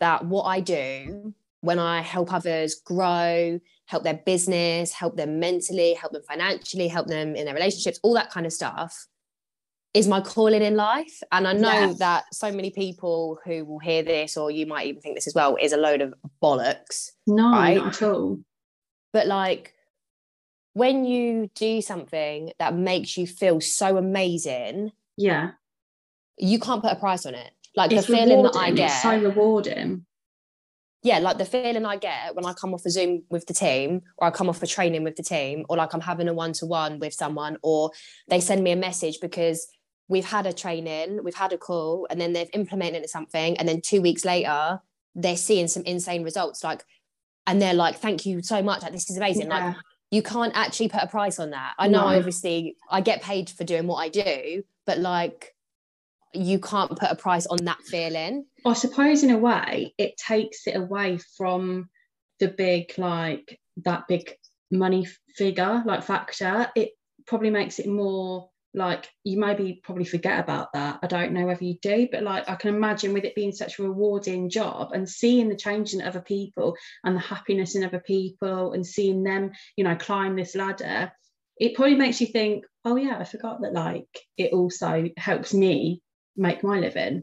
[0.00, 5.94] that what I do when I help others grow, help their business, help them mentally,
[5.94, 9.06] help them financially, help them in their relationships, all that kind of stuff
[9.94, 11.20] is my calling in life.
[11.30, 11.92] And I know yeah.
[11.98, 15.34] that so many people who will hear this, or you might even think this as
[15.34, 17.10] well, is a load of bollocks.
[17.26, 17.76] No, right?
[17.76, 18.40] not at all.
[19.12, 19.74] But like
[20.74, 25.52] when you do something that makes you feel so amazing, yeah,
[26.38, 27.50] you can't put a price on it.
[27.76, 30.06] Like it's the feeling that I get, it's so rewarding.
[31.02, 34.02] Yeah, like the feeling I get when I come off a Zoom with the team,
[34.18, 36.52] or I come off a training with the team, or like I'm having a one
[36.54, 37.90] to one with someone, or
[38.28, 39.66] they send me a message because
[40.08, 43.80] we've had a training, we've had a call, and then they've implemented something, and then
[43.80, 44.80] two weeks later,
[45.14, 46.62] they're seeing some insane results.
[46.62, 46.84] Like,
[47.46, 48.82] and they're like, "Thank you so much!
[48.82, 49.66] Like, this is amazing!" Yeah.
[49.66, 49.76] Like,
[50.12, 51.72] you can't actually put a price on that.
[51.78, 52.18] I know, no.
[52.18, 55.54] obviously, I get paid for doing what I do, but like,
[56.34, 58.44] you can't put a price on that feeling.
[58.66, 61.88] I suppose, in a way, it takes it away from
[62.40, 64.36] the big, like, that big
[64.70, 66.70] money figure, like, factor.
[66.76, 66.90] It
[67.26, 70.98] probably makes it more like you maybe probably forget about that.
[71.02, 73.78] I don't know whether you do but like i can imagine with it being such
[73.78, 78.00] a rewarding job and seeing the change in other people and the happiness in other
[78.00, 81.12] people and seeing them you know climb this ladder
[81.58, 86.02] it probably makes you think oh yeah i forgot that like it also helps me
[86.36, 87.22] make my living.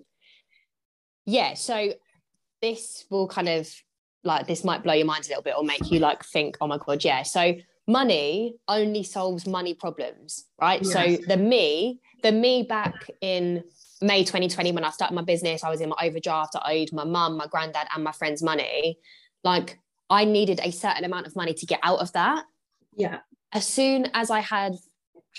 [1.25, 1.93] Yeah so
[2.61, 3.69] this will kind of
[4.23, 6.67] like this might blow your mind a little bit or make you like think oh
[6.67, 7.23] my god yeah.
[7.23, 7.53] So
[7.89, 10.81] money only solves money problems, right?
[10.83, 10.93] Yes.
[10.93, 13.63] So the me, the me back in
[13.99, 16.55] May 2020 when I started my business, I was in my overdraft.
[16.55, 18.99] I owed my mum, my granddad, and my friends money.
[19.43, 22.45] Like I needed a certain amount of money to get out of that.
[22.95, 23.19] Yeah.
[23.51, 24.75] As soon as I had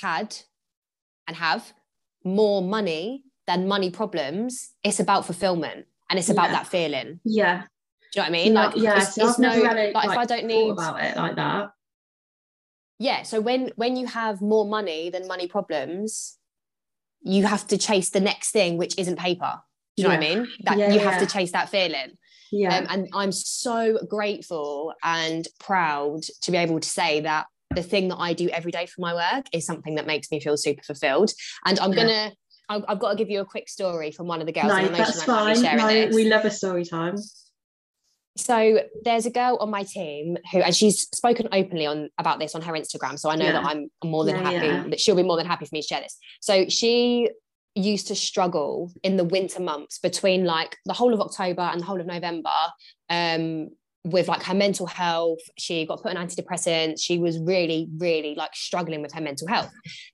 [0.03, 0.37] had
[1.29, 1.73] and have
[2.25, 6.53] more money than money problems, it's about fulfillment and it's about yeah.
[6.53, 7.21] that feeling.
[7.25, 7.63] Yeah.
[8.13, 8.55] Do you know what I mean?
[8.55, 11.71] Like, yeah, it's, it's no, like, like, if I don't need about it like that
[13.01, 16.39] yeah so when when you have more money than money problems
[17.23, 19.61] you have to chase the next thing which isn't paper
[19.97, 20.15] do you yeah.
[20.15, 22.13] know what i mean that yeah, you have to chase that feeling
[22.53, 27.83] yeah um, and i'm so grateful and proud to be able to say that the
[27.83, 30.57] thing that i do every day for my work is something that makes me feel
[30.57, 31.33] super fulfilled
[31.65, 32.31] and i'm gonna
[32.73, 34.69] I've got to give you a quick story from one of the girls.
[34.69, 35.61] No, that's fine.
[35.61, 37.17] No, we love a story time.
[38.37, 42.55] So there's a girl on my team who, and she's spoken openly on about this
[42.55, 43.19] on her Instagram.
[43.19, 43.53] So I know yeah.
[43.53, 44.85] that I'm more than yeah, happy yeah.
[44.91, 46.17] that she'll be more than happy for me to share this.
[46.41, 47.31] So she
[47.75, 51.85] used to struggle in the winter months between like the whole of October and the
[51.85, 52.51] whole of November
[53.09, 53.69] um,
[54.05, 55.41] with like her mental health.
[55.59, 57.01] She got put on antidepressants.
[57.01, 59.71] She was really, really like struggling with her mental health.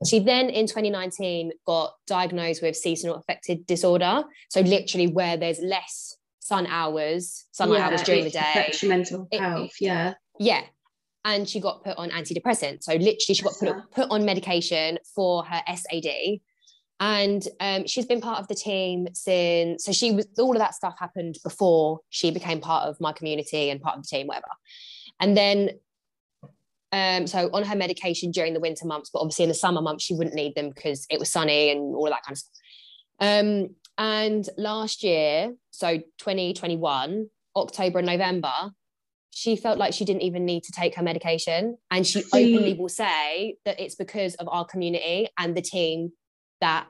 [0.07, 4.24] She then in 2019 got diagnosed with seasonal affective disorder.
[4.50, 6.15] So literally where there's less
[6.46, 8.72] sun hours, sunlight yeah, hours during the day.
[8.80, 10.14] Your mental health, yeah.
[10.38, 10.62] Yeah.
[11.24, 12.85] And she got put on antidepressants.
[12.85, 16.38] So literally she got put, put on medication for her SAD.
[17.00, 20.74] And um, she's been part of the team since, so she was, all of that
[20.74, 24.46] stuff happened before she became part of my community and part of the team, whatever.
[25.20, 25.70] And then
[26.92, 30.04] um, so on her medication during the winter months, but obviously in the summer months,
[30.04, 32.52] she wouldn't need them because it was sunny and all of that kind of stuff.
[33.18, 38.52] Um, and last year, so 2021, October and November,
[39.30, 41.76] she felt like she didn't even need to take her medication.
[41.90, 46.12] And she openly will say that it's because of our community and the team
[46.61, 46.87] that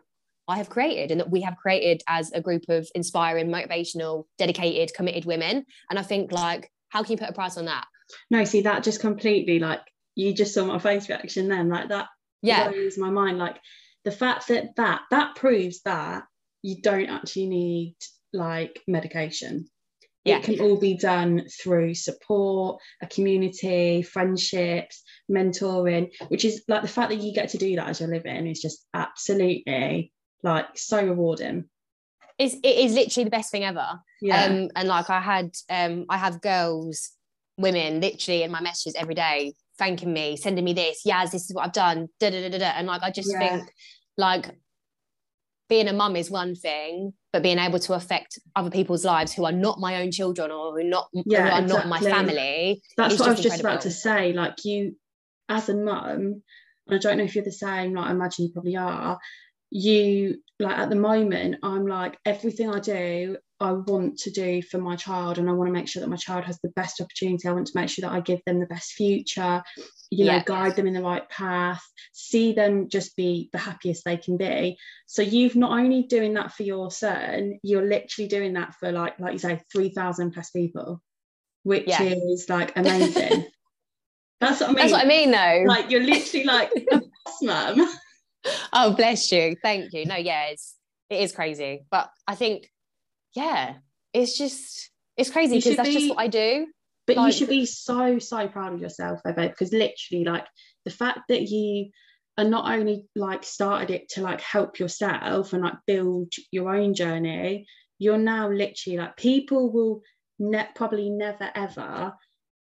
[0.48, 4.94] I have created and that we have created as a group of inspiring, motivational, dedicated,
[4.94, 5.64] committed women.
[5.90, 7.84] And I think, like, how can you put a price on that?
[8.30, 9.80] No, see, that just completely like
[10.14, 12.06] you just saw my face reaction then, like that
[12.42, 12.68] yeah.
[12.68, 13.38] blows my mind.
[13.38, 13.58] Like
[14.04, 16.24] the fact that that that proves that
[16.66, 17.94] you don't actually need
[18.32, 19.66] like medication.
[20.24, 20.38] Yeah.
[20.38, 26.88] It can all be done through support, a community, friendships, mentoring, which is like the
[26.88, 30.12] fact that you get to do that as you're living is just absolutely
[30.42, 31.64] like so rewarding
[32.38, 33.88] it's it is literally the best thing ever
[34.20, 37.12] yeah um and like i had um i have girls
[37.56, 41.54] women literally in my messages every day thanking me sending me this yes this is
[41.54, 42.72] what i've done da, da, da, da, da.
[42.76, 43.38] and like i just Yeah.
[43.38, 43.72] think
[44.18, 44.50] like
[45.68, 49.44] being a mum is one thing but being able to affect other people's lives who
[49.44, 53.18] are not my own children or who not Yeah, who are not my family that's
[53.18, 54.32] what I was just just about to say.
[54.32, 54.96] Like you,
[55.48, 56.42] as a mum,
[56.86, 57.94] and I don't know if you're the same.
[57.94, 59.18] Like I imagine you probably are.
[59.70, 64.78] You like at the moment, I'm like everything I do, I want to do for
[64.78, 67.48] my child, and I want to make sure that my child has the best opportunity.
[67.48, 69.62] I want to make sure that I give them the best future.
[70.10, 71.82] You know, guide them in the right path.
[72.12, 74.76] See them just be the happiest they can be.
[75.06, 79.18] So you've not only doing that for your son, you're literally doing that for like
[79.18, 81.02] like you say, three thousand plus people,
[81.62, 82.02] which Yeah.
[82.02, 83.46] is like amazing.
[84.40, 84.76] That's what I mean.
[84.76, 86.70] that's what i mean though Like you're literally like
[87.42, 87.88] mum.
[88.74, 90.76] oh bless you thank you no yeah it's
[91.08, 92.70] it is crazy but i think
[93.36, 93.74] yeah
[94.12, 96.66] it's just it's crazy because that's just what i do
[97.06, 100.46] But you should be so so proud of yourself, babe, because literally, like
[100.84, 101.90] the fact that you
[102.36, 106.94] are not only like started it to like help yourself and like build your own
[106.94, 107.66] journey,
[107.98, 110.02] you're now literally like people will
[110.40, 112.12] ne- probably never ever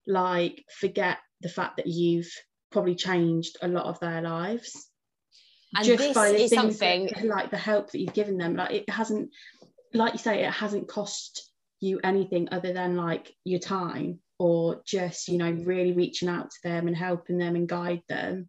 [0.07, 2.31] like forget the fact that you've
[2.71, 4.71] probably changed a lot of their lives.
[5.75, 8.55] And just this by the things something- that, like the help that you've given them
[8.55, 9.31] like it hasn't
[9.95, 15.29] like you say it hasn't cost you anything other than like your time or just
[15.29, 18.49] you know really reaching out to them and helping them and guide them.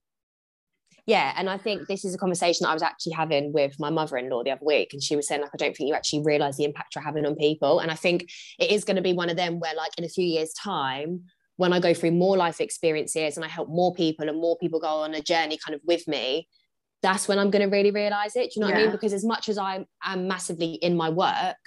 [1.05, 3.89] Yeah and i think this is a conversation that i was actually having with my
[3.89, 6.57] mother-in-law the other week and she was saying like i don't think you actually realize
[6.57, 7.79] the impact you're having on people.
[7.79, 8.29] And i think
[8.59, 11.23] it is going to be one of them where like in a few years time
[11.55, 14.81] when i go through more life experiences and i help more people and more people
[14.81, 16.47] go on a journey kind of with me
[17.01, 18.91] that's when i'm going to really realize it do you know what i mean?
[18.91, 21.57] Because as much as i am massively in my work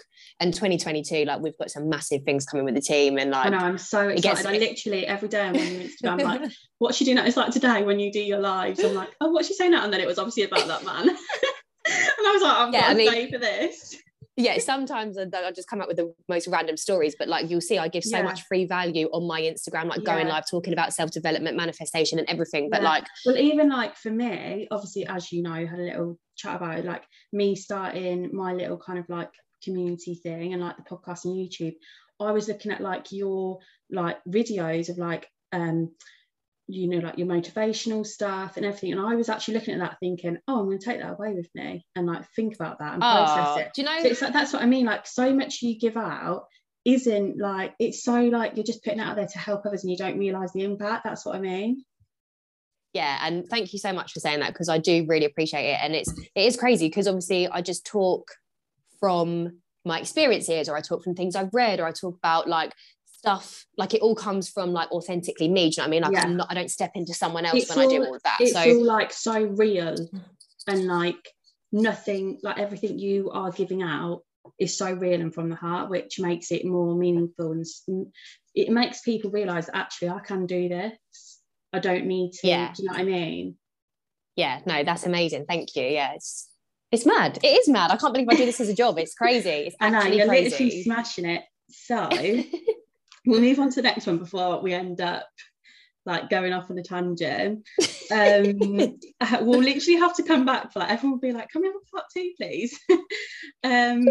[0.41, 3.51] and 2022 like we've got some massive things coming with the team and like, I
[3.51, 6.53] know I'm so it gets- excited I literally every day I'm on Instagram I'm like
[6.79, 9.49] what's she doing it's like today when you do your lives I'm like oh what's
[9.49, 9.85] she saying now?
[9.85, 11.09] And then it was obviously about that man.
[11.87, 13.97] And I was like I'm Yeah, I mean- for this
[14.37, 17.61] yeah sometimes I, I just come up with the most random stories but like you'll
[17.61, 18.23] see i give so Yeah.
[18.23, 20.35] much free value on my instagram like going Yeah.
[20.35, 22.89] live talking about self-development manifestation and everything but Yeah.
[22.91, 26.79] like Well, even like for me, obviously, as you know, had a little chat about
[26.79, 27.03] it, like
[27.33, 29.31] me starting my little kind of like
[29.65, 31.75] community thing and like the podcast and YouTube.
[32.21, 33.59] I was looking at like your
[33.91, 35.91] like videos of like um
[36.73, 38.93] you know like your motivational stuff and everything.
[38.93, 41.35] And I was actually looking at that thinking oh I'm going to take that away
[41.35, 43.71] with me and like think about that and oh process it.
[43.75, 45.97] Do you know so it's like that's what I mean like so much you give
[45.97, 46.47] out
[46.85, 49.91] isn't like it's so like you're just putting it out there to help others and
[49.91, 51.85] you don't realize the impact that's what I mean.
[52.93, 55.79] Yeah and thank you so much for saying that because i do really appreciate it
[55.81, 58.27] and it's it is crazy because obviously i just talk
[58.99, 62.73] from my experiences or i talk from things i've read or i talk about like
[63.21, 66.03] stuff like it all comes from like authentically me do you know what i mean?
[66.03, 66.23] Like Yeah.
[66.23, 68.23] i'm not i don't step into someone else It's when i do all- all of
[68.23, 70.25] that it's so all like so real mm.
[70.67, 71.23] and like
[71.71, 74.23] nothing like everything you are giving out
[74.59, 77.67] is so real and from the heart which makes it more meaningful and
[78.55, 80.97] it makes people realize actually i can do this.
[81.73, 82.73] I don't need to Yeah.
[82.75, 83.57] do you know what i mean?
[84.35, 86.49] Yeah no that's amazing thank you yeah it's
[86.91, 89.15] it's mad it is mad i can't believe i do this as a job it's
[89.15, 92.09] crazy it's i know you're literally smashing it so
[93.27, 95.29] we'll move on to the next one before we end up
[96.07, 97.67] like going off on a tangent.
[98.13, 98.59] Um,
[99.43, 100.91] we'll literally have to come back for that.
[100.91, 102.77] Everyone will be like, "Come we have part two, please?"
[103.63, 104.05] um,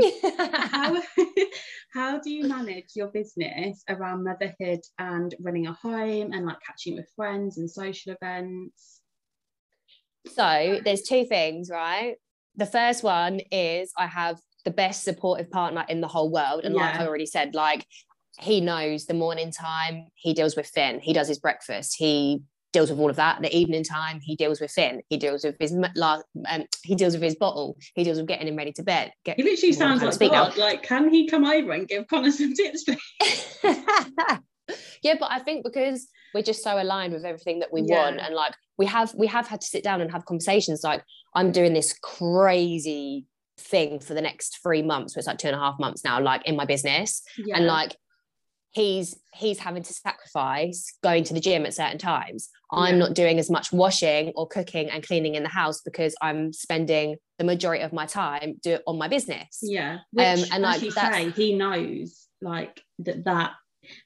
[0.72, 1.04] how
[1.94, 6.96] how do you manage your business around motherhood and running a home and like catching
[6.96, 9.02] with friends and social events?
[10.28, 12.16] So there's two things, right?
[12.56, 16.64] The first one is I have the best supportive partner in the whole world.
[16.64, 17.86] And like I already said, like
[18.40, 22.90] he knows the morning time, he deals with Finn, he does his breakfast, he deals
[22.92, 23.42] with all of that.
[23.42, 26.96] The evening time, he deals with Finn, he deals with his m- la- um, he
[26.96, 29.12] deals with his bottle, he deals with getting him ready to bed.
[29.26, 30.46] Get, He literally sounds like now.
[30.50, 30.58] God.
[30.58, 33.58] Like, can he come over and give Connor some tips, please?
[35.02, 38.04] yeah but i think because we're just so aligned with everything that we Yeah.
[38.04, 41.04] want and like we have we have had to sit down and have conversations like
[41.34, 43.26] i'm doing this crazy
[43.58, 46.22] thing for the next three months so it's like two and a half months now
[46.22, 47.58] like in my business Yeah.
[47.58, 47.96] and like
[48.72, 53.00] he's he's having to sacrifice going to the gym at certain times i'm Yeah.
[53.00, 57.18] not doing as much washing or cooking and cleaning in the house because i'm spending
[57.40, 60.82] the majority of my time do it on my business yeah, which, Um, and, like,
[60.82, 63.54] you say, he knows like that that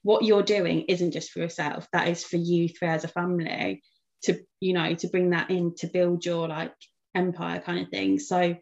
[0.03, 1.87] what you're doing isn't just for yourself.
[1.91, 3.81] That is for you three as a family
[4.23, 6.73] to you know to bring that in to build your like
[7.15, 8.19] empire kind of thing.
[8.19, 8.55] So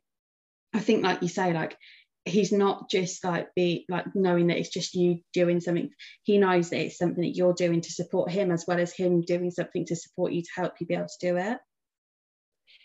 [0.74, 1.78] I think, like you say, like
[2.26, 5.90] he's not just like be like knowing that it's just you doing something
[6.24, 9.22] he knows that it's something that you're doing to support him as well as him
[9.22, 11.58] doing something to support you to help you be able to do it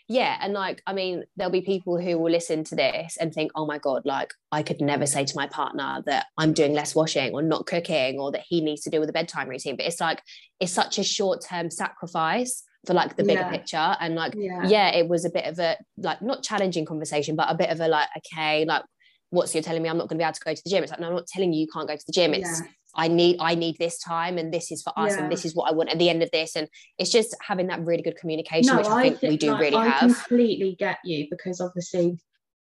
[0.07, 3.51] yeah and like i mean there'll be people who will listen to this and think
[3.55, 6.95] oh my god like i could never say to my partner that i'm doing less
[6.95, 9.85] washing or not cooking or that he needs to deal with a bedtime routine but
[9.85, 10.21] it's like
[10.59, 13.51] it's such a short term sacrifice for like the bigger yeah.
[13.51, 14.63] picture and like yeah.
[14.65, 17.81] yeah it was a bit of a like not challenging conversation but a bit of
[17.81, 18.83] a like okay like
[19.29, 20.83] what's you're telling me I'm not going to be able to go to the gym.
[20.83, 22.33] It's like, no, I'm not telling you you can't go to the gym.
[22.33, 22.67] It's yeah.
[22.95, 25.23] I need I need this time and this is for us yeah.
[25.23, 26.55] and this is what I want at the end of this.
[26.55, 26.67] And
[26.97, 29.61] it's just having that really good communication, no, which I, I think, we do like,
[29.61, 30.11] really I have.
[30.11, 32.17] I completely get you because obviously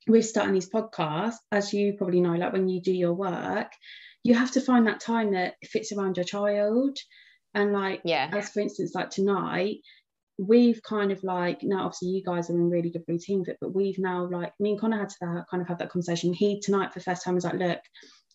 [0.08, 3.72] we're starting these podcasts, as you probably know, like when you do your work,
[4.24, 6.98] you have to find that time that fits around your child.
[7.56, 9.78] And like yeah, as for instance, like tonight,
[10.40, 13.58] we've kind of like now obviously you guys are in really good routine of it
[13.60, 16.34] but we've now like me and Connor had to that, kind of have that conversation.
[16.34, 17.80] He tonight for the first time was like look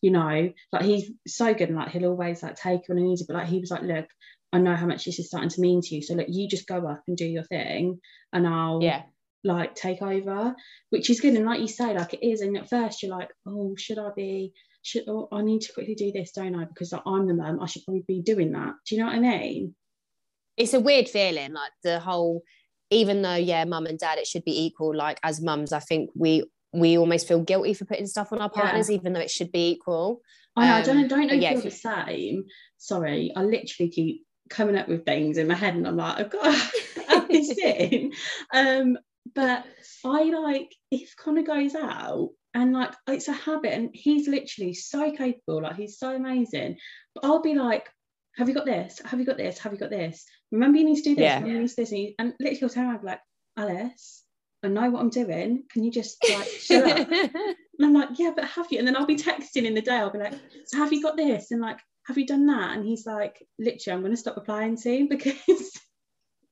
[0.03, 3.25] you know like he's so good and like he'll always like take on and easy
[3.27, 4.07] but like he was like look
[4.53, 6.69] I know how much this is starting to mean to you so look you just
[6.69, 8.01] go up and do your thing
[8.35, 9.05] and I'll yeah.
[9.43, 10.55] like take over
[10.91, 13.31] which is good and like you say like it is and at first you're like
[13.47, 14.53] oh should I be
[14.83, 16.67] should oh, I need to quickly do this don't I?
[16.67, 19.17] Because like, I'm the mum I should probably be doing that do you know what
[19.17, 19.75] I mean
[20.57, 22.43] it's a weird feeling like the whole
[22.91, 26.11] even though yeah mum and dad it should be equal like as mums i think
[26.15, 28.97] we we almost feel guilty for putting stuff on our partners yeah.
[28.97, 30.21] even though it should be equal
[30.57, 32.45] I, know, um, I don't, don't know if yeah, you're the same
[32.79, 36.31] sorry I literally keep coming up with things in my head and I'm like I've
[36.31, 38.13] got to add this in
[38.53, 38.99] um
[39.35, 39.65] but
[40.05, 45.11] I like if Connor goes out and like it's a habit and he's literally so
[45.13, 46.77] capable like he's so amazing
[47.15, 47.89] but I'll be like
[48.37, 49.01] have you got this?
[49.05, 49.59] Have you got this?
[49.59, 50.27] Have you got this?
[50.55, 51.23] Remember you need to do this.
[51.23, 51.35] Yeah.
[51.41, 51.91] Remember you need to do this.
[51.91, 53.21] And, you, and literally will turn around like,
[53.57, 54.23] Alice,
[54.63, 55.65] I know what I'm doing.
[55.71, 57.09] Can you just like shut up?
[57.11, 58.79] and I'm like, yeah, but have you?
[58.79, 59.97] And then I'll be texting in the day.
[59.97, 60.35] I'll be like,
[60.67, 61.51] so have you got this?
[61.51, 62.77] And like, have you done that?
[62.77, 65.73] And he's like, literally, I'm going to stop replying to because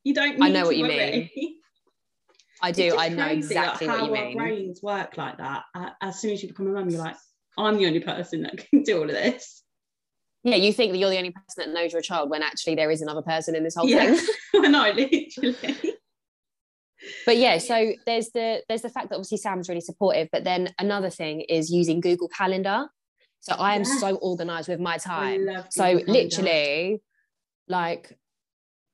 [0.03, 0.43] you don't.
[0.43, 1.31] I know what you worry.
[1.35, 1.55] mean.
[2.65, 2.97] I do.
[2.97, 4.39] I know exactly like what you mean.
[4.39, 5.63] How our brains work like that.
[5.75, 7.17] Uh, as soon as you become a mum, you're like,
[7.57, 9.62] I'm the only person that can do all of this
[10.45, 12.91] yeah, you think that you're the only person that knows your child when actually there
[12.91, 14.15] is another person in this whole yeah.
[14.15, 14.27] thing.
[14.73, 15.57] no, literally.
[17.27, 20.75] but yeah, so there's the there's the fact that obviously Sam's really supportive, but then
[20.79, 22.89] another thing is using Google Calendar.
[23.41, 24.01] So I am yes.
[24.01, 25.49] so organized with my time.
[25.71, 27.03] So literally,
[27.69, 28.17] like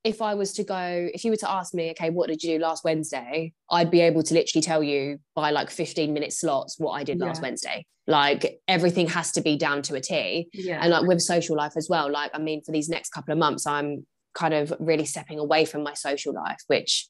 [0.05, 2.57] if I was to go, if you were to ask me, okay, what did you
[2.57, 3.53] do last Wednesday?
[3.71, 7.19] I'd be able to literally tell you by like 15 minute slots what I did
[7.19, 7.27] yeah.
[7.27, 7.85] last Wednesday.
[8.07, 10.49] Like everything has to be down to a T.
[10.53, 10.79] Yeah.
[10.81, 12.11] And like with social life as well.
[12.11, 15.65] Like, I mean, for these next couple of months, I'm kind of really stepping away
[15.65, 17.09] from my social life, which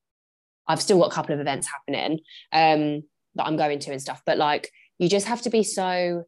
[0.66, 2.20] I've still got a couple of events happening
[2.53, 3.03] um,
[3.34, 4.22] that I'm going to and stuff.
[4.24, 6.24] But like, you just have to be so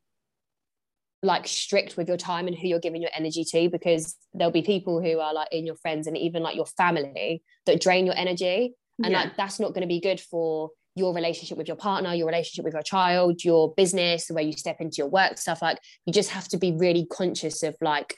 [1.23, 4.63] like strict with your time and who you're giving your energy to because there'll be
[4.63, 8.17] people who are like in your friends and even like your family that drain your
[8.17, 9.23] energy and yeah.
[9.23, 12.65] like that's not going to be good for your relationship with your partner your relationship
[12.65, 16.13] with your child your business the way you step into your work stuff like you
[16.13, 18.15] just have to be really conscious of like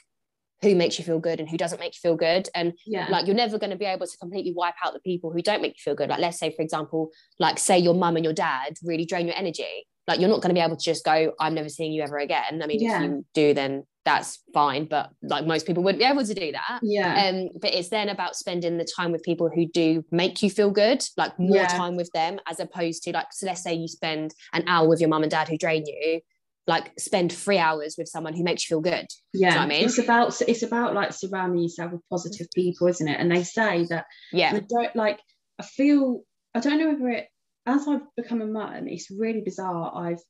[0.61, 3.07] who makes you feel good and who doesn't make you feel good and yeah.
[3.09, 5.61] like you're never going to be able to completely wipe out the people who don't
[5.61, 8.33] make you feel good like let's say for example like say your mum and your
[8.33, 11.33] dad really drain your energy like you're not going to be able to just go
[11.39, 12.61] i'm never seeing you ever again.
[12.61, 12.97] I mean yeah.
[12.97, 16.51] if you do then that's fine but like most people wouldn't be able to do
[16.51, 16.79] that.
[16.83, 17.29] Yeah.
[17.29, 20.71] Um but it's then about spending the time with people who do make you feel
[20.71, 21.67] good like more yeah.
[21.67, 24.99] time with them as opposed to like so let's say you spend an hour with
[24.99, 26.19] your mum and dad who drain you
[26.67, 29.05] like spend three hours with someone who makes you feel good.
[29.33, 29.59] Yeah.
[29.59, 29.85] I mean?
[29.85, 33.19] It's about it's about like surrounding yourself with positive people isn't it?
[33.19, 34.53] And they say that yeah.
[34.53, 35.19] I don't like
[35.59, 36.23] I feel
[36.53, 37.27] I don't know whether it
[37.65, 39.91] as I've become a mum, it's really bizarre.
[39.95, 40.21] I've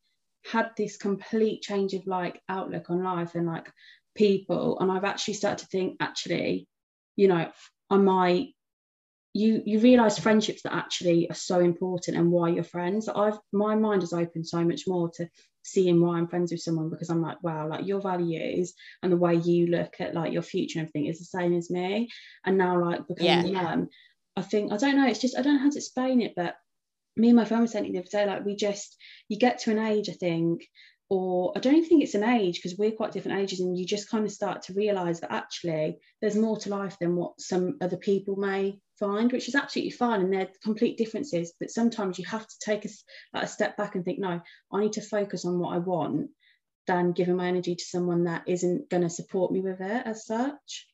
[0.51, 3.71] had this complete change of like outlook on life and like
[4.15, 6.67] people, and I've actually started to think, actually,
[7.15, 7.49] you know,
[7.89, 8.49] I might.
[9.35, 13.09] You you realize friendships that actually are so important and why you're friends.
[13.09, 15.27] I've my mind has opened so much more to
[15.63, 19.17] seeing why I'm friends with someone because I'm like, wow, like your values and the
[19.17, 22.09] way you look at like your future and everything is the same as me.
[22.45, 23.61] And now like becoming yeah.
[23.63, 23.89] mum,
[24.35, 26.55] I think I don't know, it's just I don't know how to explain it, but
[27.15, 28.97] me and my friend were saying the other day, like we just
[29.29, 30.63] you get to an age, I think,
[31.09, 33.85] or I don't even think it's an age because we're quite different ages, and you
[33.85, 37.77] just kind of start to realise that actually there's more to life than what some
[37.81, 41.53] other people may find, which is absolutely fine, and they're complete differences.
[41.59, 42.89] But sometimes you have to take a,
[43.33, 44.41] like a step back and think, no,
[44.71, 46.29] I need to focus on what I want
[46.87, 50.25] than giving my energy to someone that isn't going to support me with it as
[50.25, 50.87] such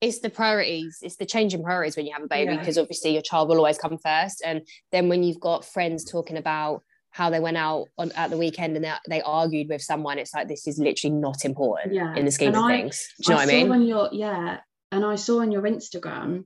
[0.00, 2.82] it's the priorities it's the change in priorities when you have a baby because yeah.
[2.82, 6.82] obviously your child will always come first and then when you've got friends talking about
[7.10, 10.34] how they went out on at the weekend and they, they argued with someone it's
[10.34, 12.14] like this is literally not important Yeah.
[12.16, 13.72] in the scheme And of I- things do you know I what i saw mean
[13.72, 14.58] on your yeah,
[14.92, 16.44] and I saw on your Instagram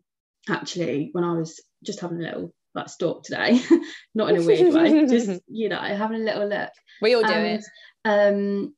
[0.48, 3.60] actually when I was just having a little like stalk today,
[4.14, 6.70] not in a weird way, just you know having a little look.
[7.02, 7.64] we all do and, it
[8.04, 8.74] Um,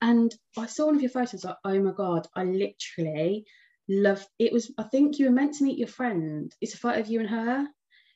[0.00, 3.44] and I saw one of your photos like, oh my god, I literally
[3.88, 4.24] love.
[4.38, 6.52] It was I think you were meant to meet your friend.
[6.60, 7.66] It's a photo of you and her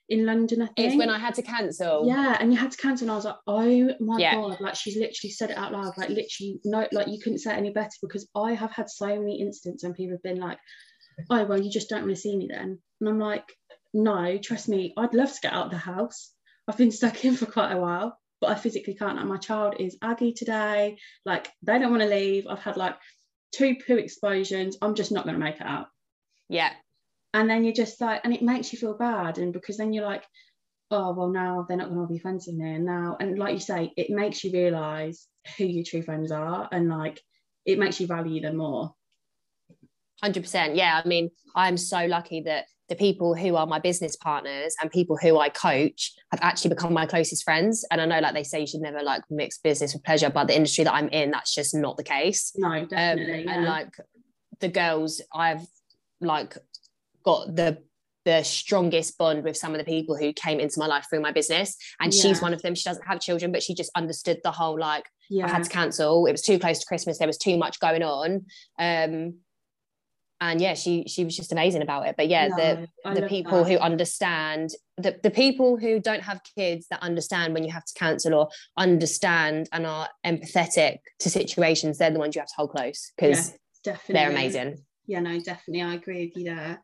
[0.08, 0.62] in London.
[0.62, 3.12] I think it's when i had to cancel yeah, and you had to cancel, and
[3.12, 4.34] I was like, oh my Yeah.
[4.34, 7.52] god, like she's literally said it out loud, like literally, no, like you couldn't say
[7.52, 10.58] it any better because I have had so many instances when people have been like,
[11.30, 13.44] oh well, you just don't want to see me then, and I'm like,
[13.92, 16.32] no, trust me, I'd love to get out of the house.
[16.68, 19.16] I've been stuck in for quite a while, but I physically can't.
[19.16, 22.46] Like my child is Aggie today, like they don't want to leave.
[22.48, 22.96] I've had like
[23.56, 24.76] two poo explosions.
[24.82, 25.90] I'm just not going to make it up.
[26.48, 26.72] yeah
[27.36, 30.04] and then you're just like and it makes you feel bad and because then you're
[30.04, 30.24] like
[30.90, 33.60] oh well now they're not going to be friends me and now and like you
[33.60, 35.26] say it makes you realize
[35.58, 37.20] who your true friends are and like
[37.66, 38.94] it makes you value them more
[40.24, 44.74] 100% yeah i mean i'm so lucky that the people who are my business partners
[44.80, 47.84] and people who i coach have actually become my closest friends.
[47.90, 50.46] And i know like they say you should never like mix business with pleasure but
[50.46, 52.52] the industry that i'm in that's just not the case.
[52.56, 53.94] No um, definitely and like
[54.60, 55.66] the girls i've
[56.20, 56.56] like
[57.24, 57.78] got the
[58.26, 61.30] the strongest bond with some of the people who came into my life through my
[61.30, 61.76] business.
[62.00, 62.74] And she's one of them.
[62.74, 65.70] She doesn't have children but she just understood the whole like yeah I had to
[65.70, 66.26] cancel.
[66.26, 67.18] It was too close to Christmas.
[67.18, 68.46] There was too much going on.
[68.80, 69.38] Um,
[70.40, 72.14] and yeah, she she was just amazing about it.
[72.16, 73.70] But yeah, the No, I the people that.
[73.72, 77.94] who understand the, the people who don't have kids that understand when you have to
[77.94, 82.70] cancel or understand and are empathetic to situations, they're the ones you have to hold
[82.70, 83.52] close because
[83.84, 84.78] Yeah, they're amazing.
[85.06, 86.82] yeah no definitely i agree with you there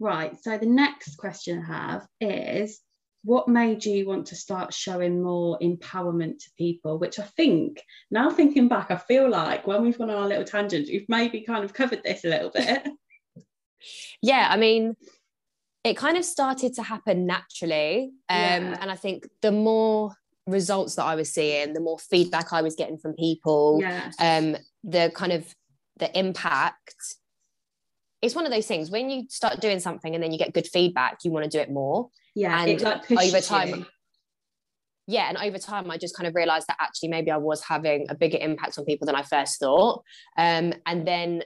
[0.00, 2.80] right so the next question i have is
[3.24, 8.30] what made you want to start showing more empowerment to people which i think now
[8.30, 11.64] thinking back i feel like when we've gone on our little tangents we've maybe kind
[11.64, 12.86] of covered this a little bit.
[14.22, 14.96] Yeah i mean
[15.84, 18.78] it kind of started to happen naturally um, Yeah.
[18.80, 20.14] and i think the more
[20.46, 24.56] results that i was seeing the more feedback i was getting from people yeah um,
[24.84, 25.54] the kind of
[25.98, 26.94] the impact
[28.22, 30.66] it's one of those things when you start doing something and then you get good
[30.66, 33.86] feedback you want to do it more yeah and it like over time- you.
[35.06, 38.06] yeah and over time i just kind of realized that actually maybe i was having
[38.08, 40.02] a bigger impact on people than i first thought
[40.38, 41.42] um, and then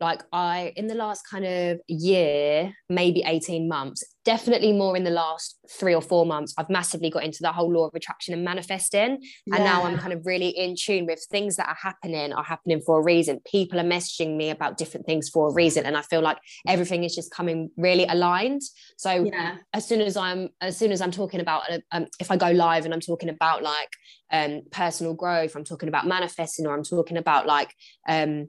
[0.00, 5.10] like i in the last kind of year maybe 18 months definitely more in the
[5.10, 8.44] last three or four months i've massively got into the whole law of attraction and
[8.44, 9.22] manifesting.
[9.52, 12.80] And now i'm kind of really in tune with things that are happening are happening
[12.80, 13.40] for a reason.
[13.50, 17.04] People are messaging me about different things for a reason and i feel like everything
[17.04, 18.62] is just coming really aligned.
[18.96, 19.56] So yeah.
[19.72, 22.50] as soon as i'm as soon as i'm talking about uh, um, if i go
[22.50, 23.92] live and i'm talking about like
[24.30, 27.74] um personal growth i'm talking about manifesting or i'm talking about like
[28.08, 28.48] um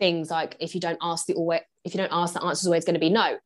[0.00, 2.84] things like if you don't ask the always if you don't ask the answer's always
[2.84, 3.38] going to be no.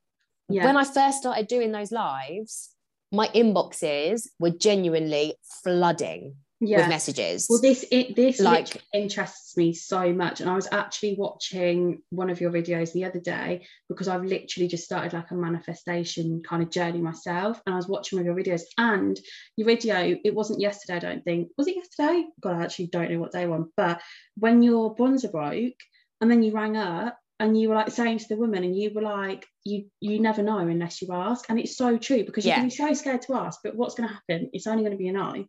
[0.49, 0.67] Yeah.
[0.67, 2.75] When i first started doing those lives
[3.13, 6.79] my inboxes were genuinely flooding yeah.
[6.79, 7.47] with messages.
[7.49, 12.31] Well, this it, this Like- interests me so much, and I was actually watching one
[12.31, 16.63] of your videos the other day because I've literally just started like a manifestation kind
[16.63, 19.19] of journey myself, and I was watching one of your videos, and
[19.57, 21.49] your video it wasn't yesterday, I don't think.
[21.57, 22.27] Was it yesterday?
[22.41, 24.01] God, I actually don't know what day one, but
[24.37, 25.75] when your bonds broke,
[26.21, 27.19] and then you rang up.
[27.41, 30.41] And you were like saying to the woman, and you were like, you you never
[30.41, 32.57] know unless you ask, and it's so true because you Yeah.
[32.61, 34.51] can be so scared to ask, but what's going to happen?
[34.53, 35.45] It's only going to be a no.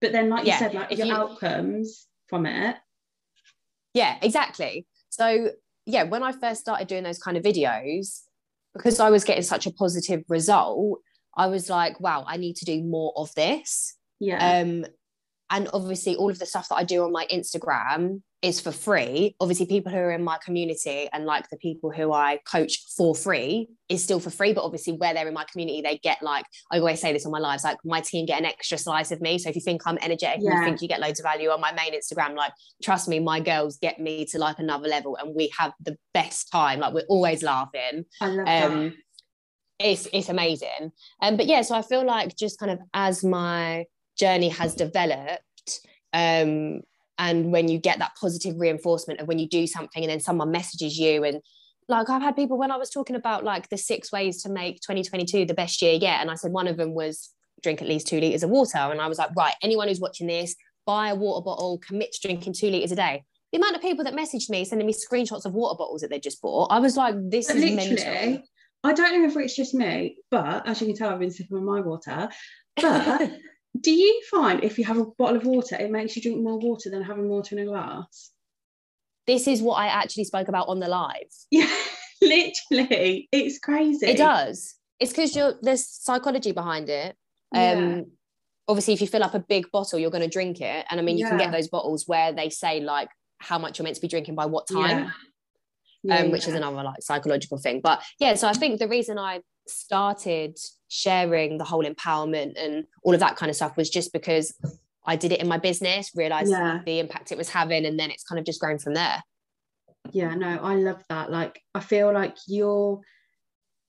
[0.00, 2.76] But then, like you Yeah, said, like if your you- outcomes from it.
[3.94, 5.48] yeah exactly so
[5.86, 8.20] yeah when i first started doing those kind of videos
[8.74, 11.00] because i was getting such a positive result
[11.36, 14.60] i was like wow i need to do more of this Yeah.
[14.60, 14.84] um
[15.50, 19.34] and obviously all of the stuff that i do on my instagram is for free.
[19.40, 23.14] Obviously people who are in my community and like the people who i coach for
[23.14, 26.44] free is still for free but obviously where they're in my community they get like
[26.70, 29.20] i always say this on my lives like my team get an extra slice of
[29.20, 29.38] me.
[29.38, 31.60] So if you think i'm energetic and you think you get loads of value on
[31.60, 35.34] my main instagram like trust me my girls get me to like another level and
[35.34, 36.78] we have the best time.
[36.80, 38.04] Like we're always laughing.
[38.20, 38.70] I love that.
[38.70, 38.94] um
[39.80, 40.92] it's it's amazing.
[41.22, 43.86] Um but yeah so i feel like just kind of as my
[44.16, 45.80] journey has developed
[46.12, 46.82] um
[47.18, 50.50] and when you get that positive reinforcement of when you do something and then someone
[50.50, 51.40] messages you and
[51.88, 54.80] like I've had people when I was talking about like the six ways to make
[54.80, 57.30] 2022 the best year yet and I said one of them was
[57.62, 60.26] drink at least 2 liters of water and I was like right anyone who's watching
[60.26, 60.54] this
[60.86, 64.04] buy a water bottle commit to drinking 2 liters a day the amount of people
[64.04, 66.96] that messaged me sending me screenshots of water bottles that they just bought I was
[66.96, 68.42] like this But is literally, mental
[68.84, 71.56] I don't know if it's just me, but as you can tell, I've been sipping
[71.56, 72.28] on my water.
[72.76, 73.32] But
[73.80, 76.58] do you find if you have a bottle of water, it makes you drink more
[76.58, 78.30] water than having water in a glass?
[79.26, 81.14] This is what I actually spoke about on the live.
[81.50, 81.70] Yeah,
[82.20, 83.28] literally.
[83.32, 84.06] It's crazy.
[84.06, 84.74] It does.
[85.00, 87.16] It's because you're there's psychology behind it.
[87.54, 88.00] Um Yeah.
[88.66, 90.84] obviously if you fill up a big bottle, you're gonna drink it.
[90.90, 93.08] And I mean you can get those bottles where they say like
[93.38, 94.90] how much you're meant to be drinking by what time.
[94.90, 95.04] Yeah.
[95.04, 95.12] um,
[96.02, 97.80] Yeah, which is another like psychological thing.
[97.82, 100.58] But yeah, so I think the reason I started
[100.88, 104.54] sharing the whole empowerment and all of that kind of stuff was just because
[105.06, 106.80] I did it in my business, realized Yeah.
[106.84, 109.22] the impact it was having, and then it's kind of just grown from there.
[110.12, 113.00] yeah no i love that like i feel like you're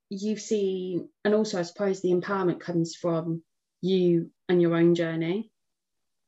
[0.10, 3.42] you've seen and also i suppose the empowerment comes from
[3.82, 5.50] you and your own journey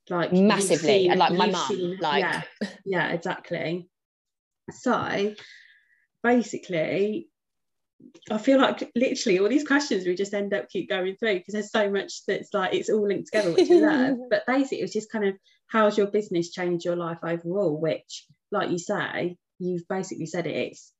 [0.10, 2.42] like Massively, seen- and, like, my mum, seen- like- yeah,
[2.86, 3.90] yeah exactly
[4.72, 5.34] so
[6.24, 7.28] basically
[8.30, 11.54] I feel like literally all these questions we just end up keep going through because
[11.54, 14.18] there's so much that's like it's all linked together, which I love.
[14.30, 15.36] But basically, it was just kind of
[15.68, 20.56] how's your business changed your life overall, which, like you say, you've basically said it.
[20.56, 20.92] It's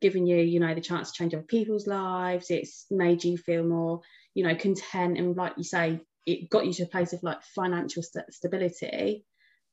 [0.00, 2.50] given you, you know, the chance to change other people's lives.
[2.50, 4.00] It's made you feel more,
[4.34, 7.42] you know, content, and like you say, it got you to a place of like
[7.54, 9.24] financial st- stability,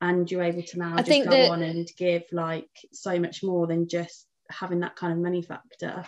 [0.01, 3.19] and you're able to now I just think go that- on and give like so
[3.19, 6.05] much more than just having that kind of money factor.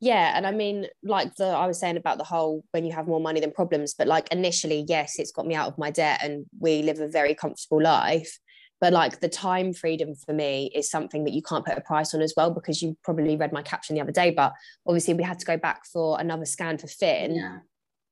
[0.00, 3.08] Yeah, and I mean, like the I was saying about the whole when you have
[3.08, 6.20] more money than problems, but like initially, yes, it's got me out of my debt,
[6.22, 8.38] and we live a very comfortable life.
[8.80, 12.14] But like the time freedom for me is something that you can't put a price
[12.14, 14.30] on as well, because you probably read my caption the other day.
[14.30, 14.52] But
[14.86, 17.58] obviously, we had to go back for another scan for Finn Yeah.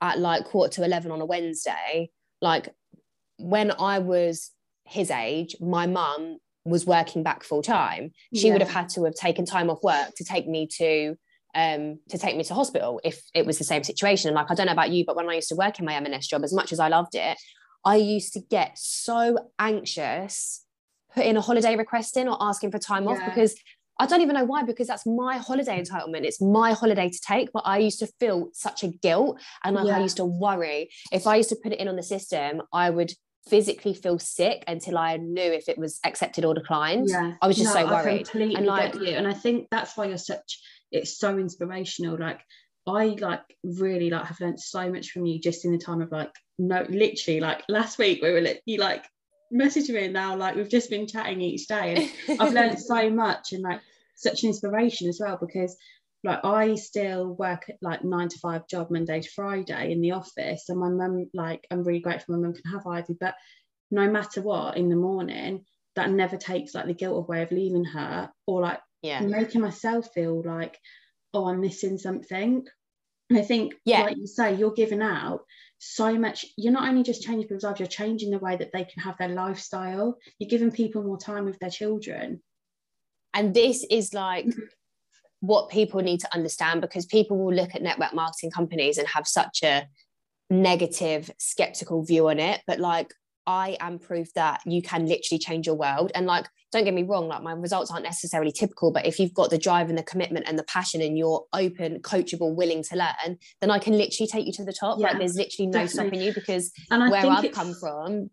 [0.00, 2.10] at like quarter to 11 on a Wednesday.
[2.42, 2.74] Like
[3.38, 4.50] when I was
[4.84, 8.10] his age, my mum was working back full time.
[8.34, 11.16] She would have had to have taken time off work to take me to
[11.56, 14.28] um to take me to hospital if it was the same situation.
[14.28, 15.94] And like I don't know about you, but when I used to work in my
[15.94, 17.36] M&S job, as much as I loved it,
[17.84, 20.64] I used to get so anxious
[21.14, 23.54] putting a holiday request in or asking for time off because
[23.98, 26.24] I don't even know why, because that's my holiday entitlement.
[26.24, 29.86] It's my holiday to take, but I used to feel such a guilt and like
[29.86, 30.90] I used to worry.
[31.10, 33.12] If I used to put it in on the system, I would
[33.48, 37.08] physically feel sick until I knew if it was accepted or declined.
[37.08, 37.34] Yeah.
[37.40, 38.28] I was just so I worried.
[38.28, 39.16] completely And, like- get you.
[39.16, 40.60] And I think that's why you're such
[40.96, 42.18] it's so inspirational.
[42.18, 42.40] Like
[42.86, 46.12] I like really like have learned so much from you just in the time of
[46.12, 49.04] like no literally like last week we were li- you like
[49.52, 53.52] messaged me now like we've just been chatting each day and I've learned so much
[53.52, 53.80] and like
[54.14, 55.76] such an inspiration as well because
[56.24, 60.12] like I still work at like nine to five job Monday to Friday in the
[60.12, 63.34] office and my mum like I'm really grateful my mum can have Ivy but
[63.90, 65.64] no matter what in the morning
[65.96, 69.20] that never takes like the guilt away of leaving her or like yeah.
[69.20, 70.78] making myself feel like
[71.34, 72.64] oh I'm missing something
[73.30, 74.02] and I think Yeah.
[74.02, 75.40] like you say you're giving out
[75.78, 78.84] so much you're not only just changing people's lives you're changing the way that they
[78.84, 82.42] can have their lifestyle you're giving people more time with their children
[83.34, 84.68] And this is like Mhm.
[85.40, 89.28] what people need to understand because people will look at network marketing companies and have
[89.28, 89.86] such a
[90.48, 92.62] negative, skeptical view on it.
[92.66, 93.12] But like,
[93.46, 96.12] I am proof that you can literally change your world.
[96.14, 99.32] And like, don't get me wrong, like, my results aren't necessarily typical, but if you've
[99.32, 102.96] got the drive and the commitment and the passion and you're open, coachable, willing to
[102.96, 104.98] learn, then I can literally take you to the top.
[104.98, 105.88] Yeah, like, there's literally no definitely.
[105.88, 108.30] stopping you because and where I've come from,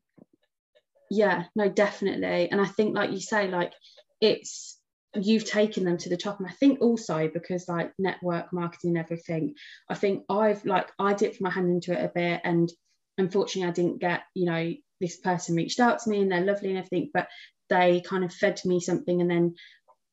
[1.14, 3.74] yeah no definitely and i think like you say like
[4.20, 4.80] it's
[5.16, 8.98] you've taken them to the top and i think also because like network marketing and
[8.98, 9.54] everything
[9.90, 12.72] i think i've like i dipped my hand into it a bit and
[13.20, 16.70] unfortunately i didn't get you know this person reached out to me and they're lovely
[16.70, 17.28] and everything but
[17.70, 19.54] they kind of fed me something and then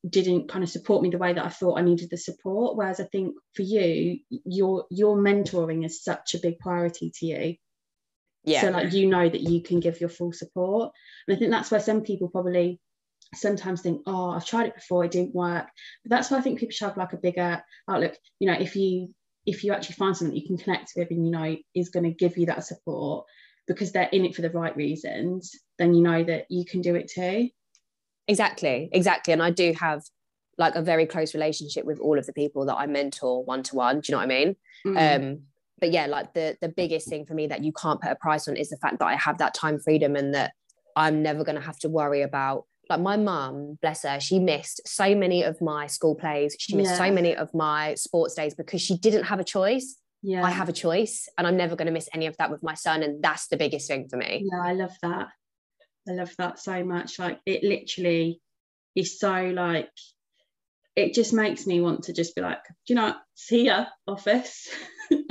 [0.09, 2.77] didn't kind of support me the way that i thought i needed the support.
[2.77, 7.55] Whereas i think for you your your mentoring is such a big priority to you.
[8.45, 8.63] Yeah.
[8.63, 10.93] so like you know that you can give your full support.
[11.29, 12.81] And i think that's where some people probably
[13.35, 15.67] sometimes think oh i've tried it before it didn't work.
[16.03, 18.17] But that's why i think people should have like a bigger outlook.
[18.39, 19.15] You know if you
[19.47, 22.05] if you actually find someone that you can connect with and you know is going
[22.05, 23.27] to give you that support
[23.71, 26.95] because they're in it for the right reasons then you know that you can do
[26.95, 27.49] it too
[28.31, 29.33] Exactly, exactly.
[29.33, 30.03] And I do have
[30.57, 33.75] like a very close relationship with all of the people that I mentor one to
[33.75, 34.01] one.
[34.01, 34.57] Do you know what I mean?
[34.87, 35.17] Mm.
[35.17, 35.43] Um,
[35.81, 38.47] but yeah, like the the biggest thing for me that you can't put a price
[38.47, 40.53] on is the fact that I have that time freedom and that
[40.95, 45.15] I'm never gonna have to worry about like my mum, bless her, she missed so
[45.15, 46.57] many of my school plays.
[46.59, 49.97] She missed so many of my sports days because she didn't have a choice.
[50.23, 52.75] Yeah I have a choice and I'm never gonna miss any of that with my
[52.75, 53.03] son.
[53.03, 54.47] And that's the biggest thing for me.
[54.51, 55.29] yeah i love that
[56.09, 58.41] i love that so much like it literally
[58.97, 59.91] is so like
[60.97, 63.23] it just makes me want to just be like, do you know, what?
[63.35, 64.69] see ya, office.
[65.11, 65.27] Ditch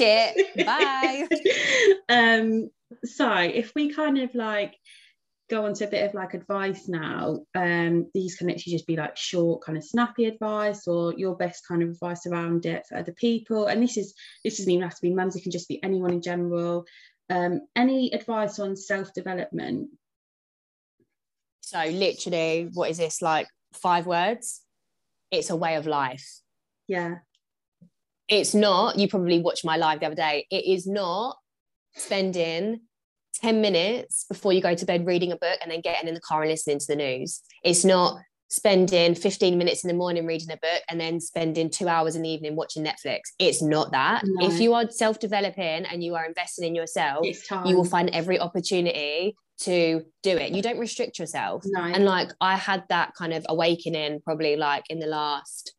[0.00, 0.66] it.
[0.66, 1.26] Bye.
[2.08, 2.70] um,
[3.04, 4.74] so if we kind of like
[5.54, 8.96] go on to a bit of like advice now, um, these can actually just be
[8.96, 12.98] like short, kind of snappy advice or your best kind of advice around it for
[12.98, 13.66] other people.
[13.66, 16.12] And this is this doesn't even have to be mums, it can just be anyone
[16.12, 16.84] in general.
[17.30, 19.90] Um, any advice on self-development?
[21.60, 24.60] So literally, what is this like five words?
[25.30, 26.28] It's a way of life.
[26.88, 27.16] Yeah.
[28.28, 30.46] It's not, you probably watched my live the other day.
[30.50, 31.36] It is not
[31.94, 32.80] spending
[33.40, 36.20] 10 minutes before you go to bed reading a book and then getting in the
[36.20, 37.40] car and listening to the news.
[37.62, 38.18] It's not
[38.48, 42.22] spending 15 minutes in the morning reading a book and then spending two hours in
[42.22, 43.20] the evening watching Netflix.
[43.38, 44.22] It's not that.
[44.24, 44.46] No.
[44.46, 47.26] If you are self developing and you are investing in yourself,
[47.64, 50.52] you will find every opportunity to do it.
[50.52, 51.64] You don't restrict yourself.
[51.66, 51.82] No.
[51.82, 55.74] And like I had that kind of awakening probably like in the last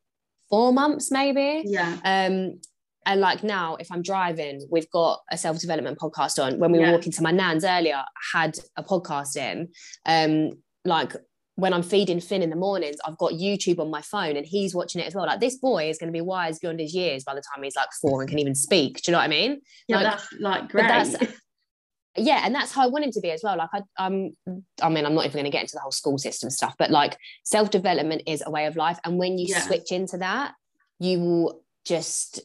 [0.49, 1.63] four months, maybe.
[1.65, 1.97] Yeah.
[2.03, 2.59] Um,
[3.05, 6.59] and like now if i'm driving we've got a self-development podcast on.
[6.59, 6.87] When we yeah.
[6.87, 9.69] were walking to my nan's earlier I had a podcast in.
[10.05, 10.51] Um
[10.83, 11.13] like
[11.55, 14.75] when i'm feeding finn in the mornings i've got youtube on my phone and he's
[14.75, 15.25] watching it as well.
[15.25, 17.75] Like this boy is going to be wise beyond his years by the time he's
[17.75, 19.01] like four and can even speak.
[19.01, 19.61] Do you know what i mean?
[19.87, 21.15] Yeah like, that's like great that's
[22.17, 23.57] yeah and that's how i want him to be as well.
[23.57, 24.31] Like i um
[24.81, 26.91] i mean i'm not even going to get into the whole school system stuff but
[26.91, 28.99] like self-development is a way of life.
[29.05, 29.61] And when you yeah.
[29.61, 30.53] switch into that
[30.99, 32.41] you will just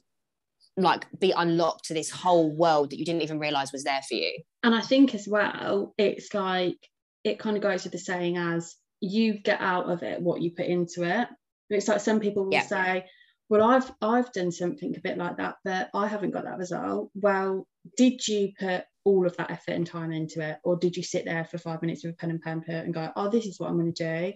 [0.77, 4.15] like be unlocked to this whole world that you didn't even realize was there for
[4.15, 4.43] you?
[4.63, 6.77] And i think as well it's like
[7.25, 10.51] it kind of goes with the saying as you get out of it what you
[10.53, 11.29] put into it.
[11.69, 12.67] It's like some people will yeah.
[12.67, 13.07] say
[13.49, 17.11] well i've i've done something a bit like that but i haven't got that result.
[17.15, 17.67] Well
[17.97, 20.59] did you put all of that effort and time into it?
[20.63, 23.11] Or did you sit there for five minutes with a pen and paper and go
[23.17, 24.33] oh this is what i'm going to do.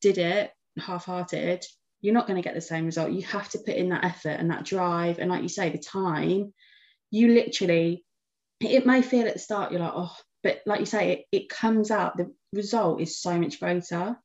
[0.00, 1.64] Did it half-hearted
[2.00, 3.12] you're not going to get the same result.
[3.12, 5.18] You have to put in that effort and that drive.
[5.18, 6.52] And like you say, the time,
[7.10, 8.04] you literally,
[8.60, 11.48] it may feel at the start, you're like, oh, but like you say, it, it
[11.48, 14.16] comes out, the result is so much greater.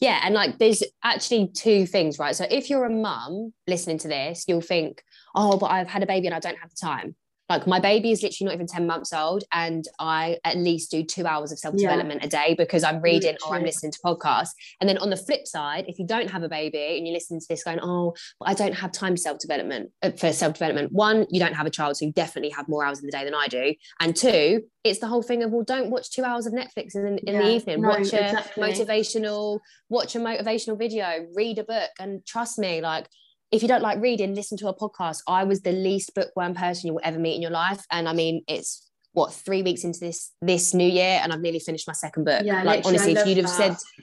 [0.00, 0.20] Yeah.
[0.24, 2.34] And like there's actually two things, right?
[2.34, 5.02] So if you're a mum listening to this, you'll think,
[5.34, 7.14] oh, but I've had a baby and I don't have the time.
[7.48, 11.02] Like my baby is literally not even 10 months old, and I at least do
[11.02, 12.26] two hours of self development yeah.
[12.26, 13.52] a day because I'm reading literally.
[13.52, 14.50] or I'm listening to podcasts.
[14.80, 17.40] And then on the flip side, if you don't have a baby and you're listening
[17.40, 20.54] to this going, oh, but I don't have time for self development uh, for self
[20.54, 23.12] development, one, you don't have a child, so you definitely have more hours in the
[23.12, 23.74] day than I do.
[24.00, 27.18] And two, it's the whole thing of well don't watch two hours of netflix in,
[27.18, 28.62] in yeah, the evening no, watch a exactly.
[28.62, 33.06] motivational watch a motivational video read a book and trust me like
[33.52, 35.18] if you don't like reading, listen to a podcast.
[35.28, 37.84] I was the least bookworm person you will ever meet in your life.
[37.90, 41.60] And I mean, it's what three weeks into this this new year, and I've nearly
[41.60, 42.42] finished my second book.
[42.44, 43.78] Yeah, like honestly, if you'd have that.
[43.78, 43.96] said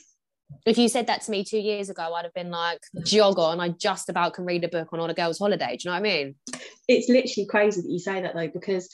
[0.65, 3.59] if you said that to me two years ago, I'd have been like, jog on.
[3.59, 5.77] I just about can read a book on on a girl's holiday.
[5.77, 6.35] Do you know what I mean?
[6.87, 8.89] It's literally crazy that you say that though, because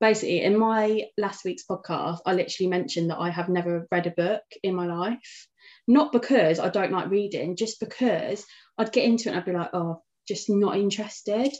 [0.00, 4.10] basically in my last week's podcast, I literally mentioned that I have never read a
[4.10, 5.48] book in my life.
[5.88, 8.44] Not because I don't like reading, just because
[8.78, 11.52] I'd get into it and I'd be like, oh, just not interested.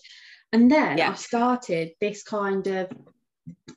[0.53, 1.11] And then yeah.
[1.11, 2.93] I started this kind of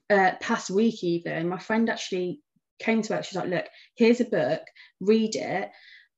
[0.09, 1.49] uh, past week, even.
[1.49, 2.41] My friend actually
[2.79, 3.25] came to it.
[3.25, 4.61] She's like, look, here's a book,
[4.99, 5.69] read it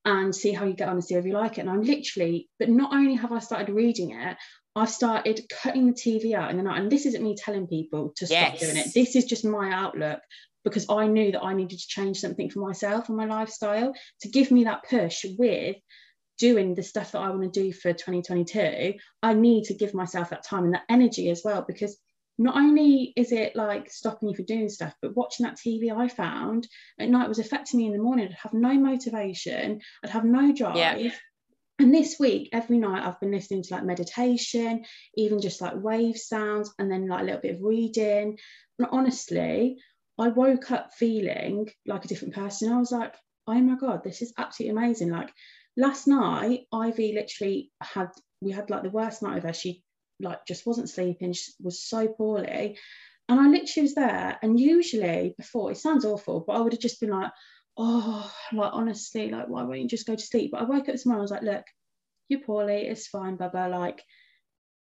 [0.04, 1.62] and see how you get on and see if you like it.
[1.62, 4.36] And I'm literally, but not only have I started reading it,
[4.74, 6.80] I've started cutting the TV out in the night.
[6.80, 8.60] And this isn't me telling people to stop yes.
[8.60, 8.94] doing it.
[8.94, 10.20] This is just my outlook
[10.64, 14.28] because I knew that I needed to change something for myself and my lifestyle to
[14.28, 15.76] give me that push with
[16.38, 20.30] doing the stuff that I want to do for 2022, I need to give myself
[20.30, 21.96] that time and that energy as well because
[22.38, 26.08] not only is it like stopping you from doing stuff, but watching that TV I
[26.08, 26.66] found
[26.98, 28.26] at night was affecting me in the morning.
[28.26, 30.76] I'd have no motivation, I'd have no drive.
[30.76, 31.10] Yeah.
[31.78, 34.84] And this week, every night I've been listening to like meditation,
[35.16, 38.38] even just like wave sounds, and then like a little bit of reading.
[38.78, 39.78] And honestly,
[40.18, 42.72] I woke up feeling like a different person.
[42.72, 43.14] I was like,
[43.46, 45.10] oh my God, this is absolutely amazing.
[45.10, 45.32] Like
[45.76, 48.08] last night ivy literally had
[48.40, 49.82] we had like the worst night her she
[50.20, 52.76] like just wasn't sleeping she was so poorly
[53.28, 56.80] and i literally was there and usually before it sounds awful but i would have
[56.80, 57.30] just been like
[57.76, 60.50] oh like honestly like why won't you just go to sleep?
[60.52, 61.64] But i woke up this morning i was like look
[62.28, 64.02] you're poorly it's fine blah blah like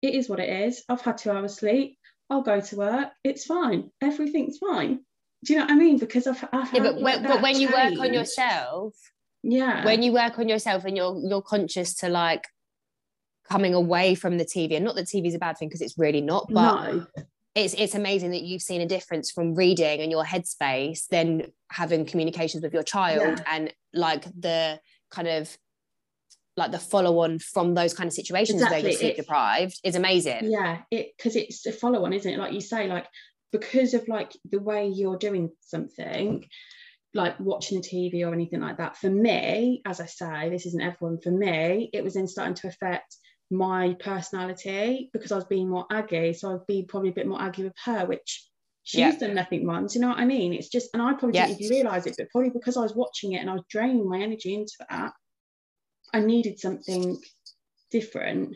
[0.02, 0.84] it is what it is.
[0.88, 1.98] I've had two hours sleep.
[2.30, 3.08] I'll go to work.
[3.24, 3.90] It's fine.
[4.00, 5.00] Everything's fine.
[5.44, 5.98] Do you know what i mean?
[5.98, 8.94] Because i've, I've yeah, but when, but when you work on yourself
[9.42, 9.84] yeah.
[9.84, 12.44] when you work on yourself and you're you're conscious to like
[13.48, 15.96] coming away from the tv and not that tv is a bad thing because it's
[15.96, 17.06] really not but no.
[17.58, 22.04] It's it's amazing that you've seen a difference from reading and your headspace then having
[22.06, 23.44] communications with your child Yeah.
[23.54, 24.80] and like the
[25.10, 25.56] kind of
[26.56, 29.96] like the follow on from those kind of situations where Exactly, you're sleep deprived is
[29.96, 30.50] amazing.
[30.50, 32.38] Yeah it because it's a follow on isn't it?
[32.38, 33.06] Like you say like
[33.52, 36.44] because of like the way you're doing something
[37.14, 40.82] like watching the tv or anything like that for me as i say this isn't
[40.82, 43.16] everyone for me it was then starting to affect
[43.50, 47.40] my personality because i was being more aggy so i'd be probably a bit more
[47.40, 48.46] aggy with her which
[48.82, 49.18] she's Yeah.
[49.18, 51.46] done nothing do you know what i mean it's just and i probably Yeah.
[51.46, 54.08] didn't even realize it but probably because i was watching it and i was draining
[54.08, 55.12] my energy into that
[56.12, 57.18] i needed something
[57.90, 58.54] different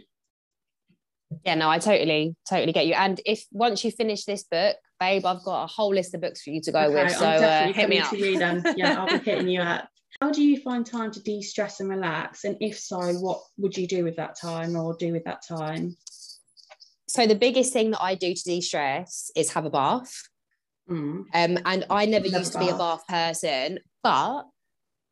[1.44, 5.24] yeah no i totally totally get you and if once you finish this book babe
[5.24, 7.72] i've got a whole list of books for you to go Okay, with so uh,
[7.72, 8.62] hit me up to you then.
[8.76, 9.88] Yeah, I'll be hitting you up.
[10.22, 12.44] How do you find time to de-stress and relax?
[12.44, 15.96] And if so, what would you do with that time or do with that time?
[17.08, 20.28] so the biggest thing that i do to de-stress is have a bath
[20.90, 21.24] Mm.
[21.32, 23.04] Um, and I never Love used to be a bath.
[23.08, 24.42] bath person, but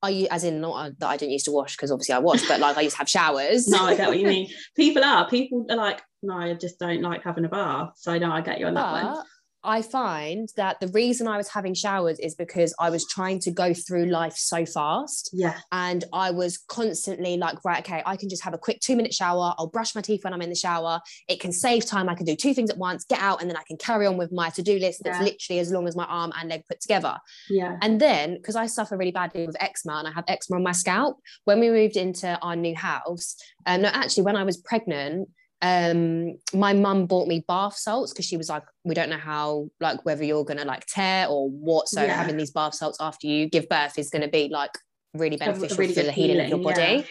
[0.02, 2.58] I, as in not that I didn't used to wash because obviously I wash, but
[2.58, 3.68] like I used to have showers.
[3.68, 4.50] No, I get what you mean.
[4.76, 5.28] People are.
[5.28, 7.92] People are like, no, I just don't like having a bath.
[7.96, 9.24] So no, I get you on that one.
[9.62, 13.50] I find that the reason I was having showers is because I was trying to
[13.50, 15.30] go through life so fast.
[15.32, 18.96] Yeah, And I was constantly like, right, okay, I can just have a quick two
[18.96, 19.54] minute shower.
[19.58, 21.00] I'll brush my teeth when I'm in the shower.
[21.28, 22.08] It can save time.
[22.08, 24.16] I can do two things at once, get out, and then I can carry on
[24.16, 25.24] with my to do list that's Yeah.
[25.24, 27.18] literally as long as my arm and leg put together.
[27.50, 30.62] yeah, And then, because I suffer really badly with eczema and I have eczema on
[30.64, 33.36] my scalp, when we moved into our new house,
[33.66, 35.28] um, no, actually, when I was pregnant,
[35.62, 39.68] um, my mum bought me bath salts because she was like, we don't know how,
[39.80, 41.88] like, whether you're gonna like tear or what.
[41.88, 42.14] So Yeah.
[42.14, 44.70] having these bath salts after you give birth is gonna be like
[45.14, 46.80] really beneficial really for the healing of your body.
[46.80, 47.02] yeah.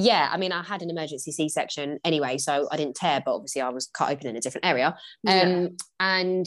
[0.00, 3.62] Yeah, I mean, I had an emergency C-section anyway, so I didn't tear, but obviously
[3.62, 4.96] I was cut open in a different area.
[5.24, 5.42] yeah.
[5.42, 6.46] Um, and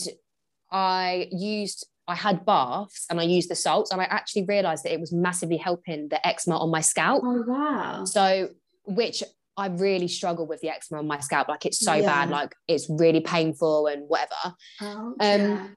[0.71, 4.93] I used, I had baths and I used the salts, and I actually realized that
[4.93, 7.23] it was massively helping the eczema on my scalp.
[7.25, 8.05] Oh wow.
[8.05, 8.51] So,
[8.85, 9.21] which
[9.61, 11.47] I really struggle with the eczema on my scalp.
[11.47, 12.05] Like it's so Yeah.
[12.07, 14.55] bad, like it's really painful and whatever.
[14.81, 15.67] Oh, um, yeah.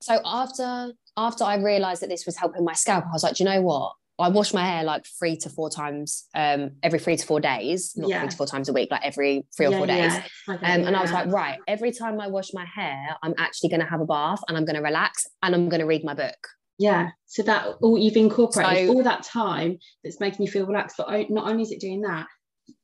[0.00, 3.44] So after after I realized that this was helping my scalp, I was like, "Do
[3.44, 3.92] you know what?
[4.18, 7.92] I wash my hair like three to four times, um, every three to four days,
[7.96, 8.20] not Yeah.
[8.20, 10.12] three to four times a week, like every three or Yeah, four days.
[10.12, 13.34] yeah, get Um, and I was like, right, every time I wash my hair, I'm
[13.36, 15.86] actually going to have a bath and I'm going to relax and I'm going to
[15.86, 16.40] read my book.
[16.78, 20.96] Yeah, so that all you've incorporated So- all that time that's making you feel relaxed,
[20.98, 22.26] but not only is it doing that,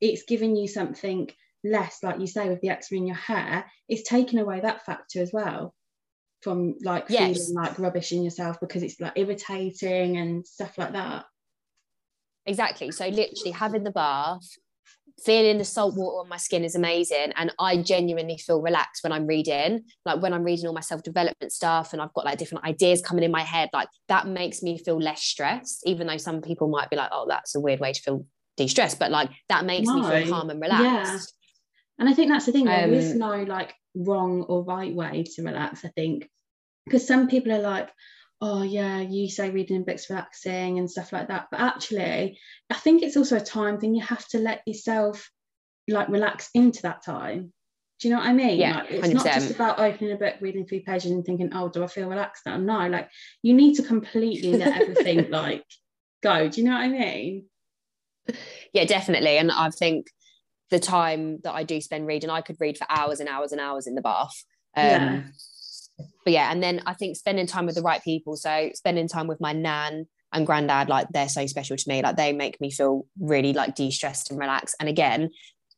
[0.01, 1.31] it's giving you something
[1.65, 3.65] less, like you say, with the eczema in your hair.
[3.89, 5.75] It's taking away that factor as well
[6.41, 7.47] from like Yes.
[7.49, 11.25] feeling like rubbish in yourself because it's like irritating and stuff like that.
[12.47, 12.91] Exactly.
[12.93, 14.49] So literally having the bath,
[15.25, 17.33] feeling the salt water on my skin is amazing.
[17.37, 19.83] And I genuinely feel relaxed when I'm reading.
[20.05, 23.25] Like when I'm reading all my self-development stuff and I've got like different ideas coming
[23.25, 26.89] in my head, like that makes me feel less stressed, even though some people might
[26.89, 28.25] be like, oh, that's a weird way to feel
[28.59, 28.99] de-stressed.
[28.99, 31.33] But like that makes me feel calm and relaxed.
[31.99, 35.25] And I think that's the thing, there is Um, no like wrong or right way
[35.35, 36.29] to relax, I think.
[36.85, 37.91] Because some people are like,
[38.41, 41.49] oh yeah, you say reading books relaxing and stuff like that.
[41.51, 42.39] But actually,
[42.71, 45.29] I think it's also a time thing you have to let yourself
[45.89, 47.53] like relax into that time.
[48.01, 48.61] Do you know what I mean?
[48.61, 51.69] Yeah, like, it's not just about opening a book, reading three pages and thinking, oh,
[51.69, 52.57] do I feel relaxed now?
[52.57, 53.09] No, like
[53.43, 55.65] you need to completely let everything like
[56.23, 56.49] go.
[56.49, 57.47] Do you know what I mean?
[58.73, 59.39] Yeah definitely.
[59.39, 60.07] And i think
[60.71, 63.61] the time that i do spend reading i could read for hours and hours and
[63.61, 64.45] hours in the bath.
[64.77, 65.23] Um Yeah.
[66.25, 68.37] but yeah and then i think spending time with the right people.
[68.37, 72.03] So spending time with my nan and granddad like they're so special to me.
[72.03, 74.77] Like they make me feel really like de-stressed and relaxed.
[74.79, 75.31] And again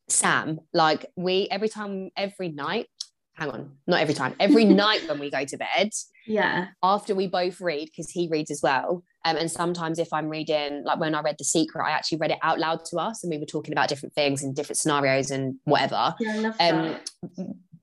[0.08, 2.88] sam like we every time every night
[3.34, 5.90] hang on not every time every night when we go to bed
[6.26, 6.66] Yeah.
[6.82, 10.82] after we both read because he reads as well um, and sometimes if i'm reading
[10.84, 13.30] like when i read the secret i actually read it out loud to us and
[13.30, 16.14] we were talking about different things and different scenarios and whatever.
[16.20, 16.96] Yeah, um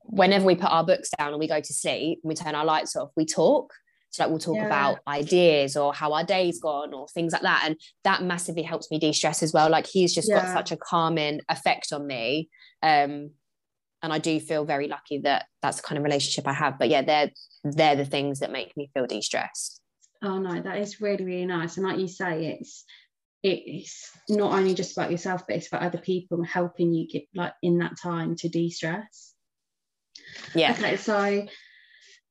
[0.04, 2.64] whenever we put our books down and we go to sleep and we turn our
[2.64, 3.72] lights off we talk.
[4.10, 4.66] So like we'll talk Yeah.
[4.66, 8.90] about ideas or how our day's gone or things like that and that massively helps
[8.90, 9.68] me de-stress as well.
[9.68, 12.48] Like he's just got such a calming effect on me.
[12.82, 13.30] Um
[14.02, 16.78] and I do feel very lucky that that's the kind of relationship I have.
[16.78, 17.30] But yeah they're
[17.64, 19.77] they're the things that make me feel de-stressed
[20.22, 21.76] Oh no, that is really, really nice.
[21.76, 22.84] And like you say, it's
[23.42, 27.52] it's not only just about yourself, but it's about other people helping you get like
[27.62, 29.34] in that time to de-stress.
[30.54, 31.46] yeah Okay, so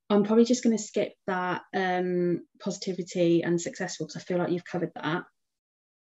[0.10, 4.52] I'm probably just going to skip that um positivity and successful because I feel like
[4.52, 5.24] you've covered that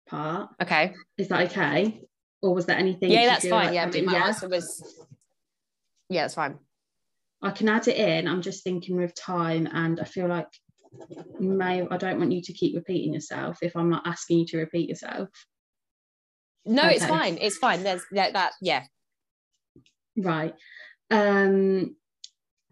[0.08, 0.50] part.
[0.62, 2.00] okay Is that okay?
[2.40, 3.10] Or was there anything?
[3.10, 4.82] yeah that's fine like yeah did- my answer was
[6.08, 6.58] yeah it's fine
[7.42, 8.26] I can add it in.
[8.26, 10.48] I'm just thinking with time, and I feel like
[11.40, 14.58] may I don't want you to keep repeating yourself if I'm not asking you to
[14.58, 15.28] repeat yourself.
[16.64, 16.94] No, okay.
[16.94, 17.38] it's fine.
[17.40, 17.82] It's fine.
[17.82, 18.84] There's that, that yeah.
[20.16, 20.54] Right.
[21.10, 21.96] Um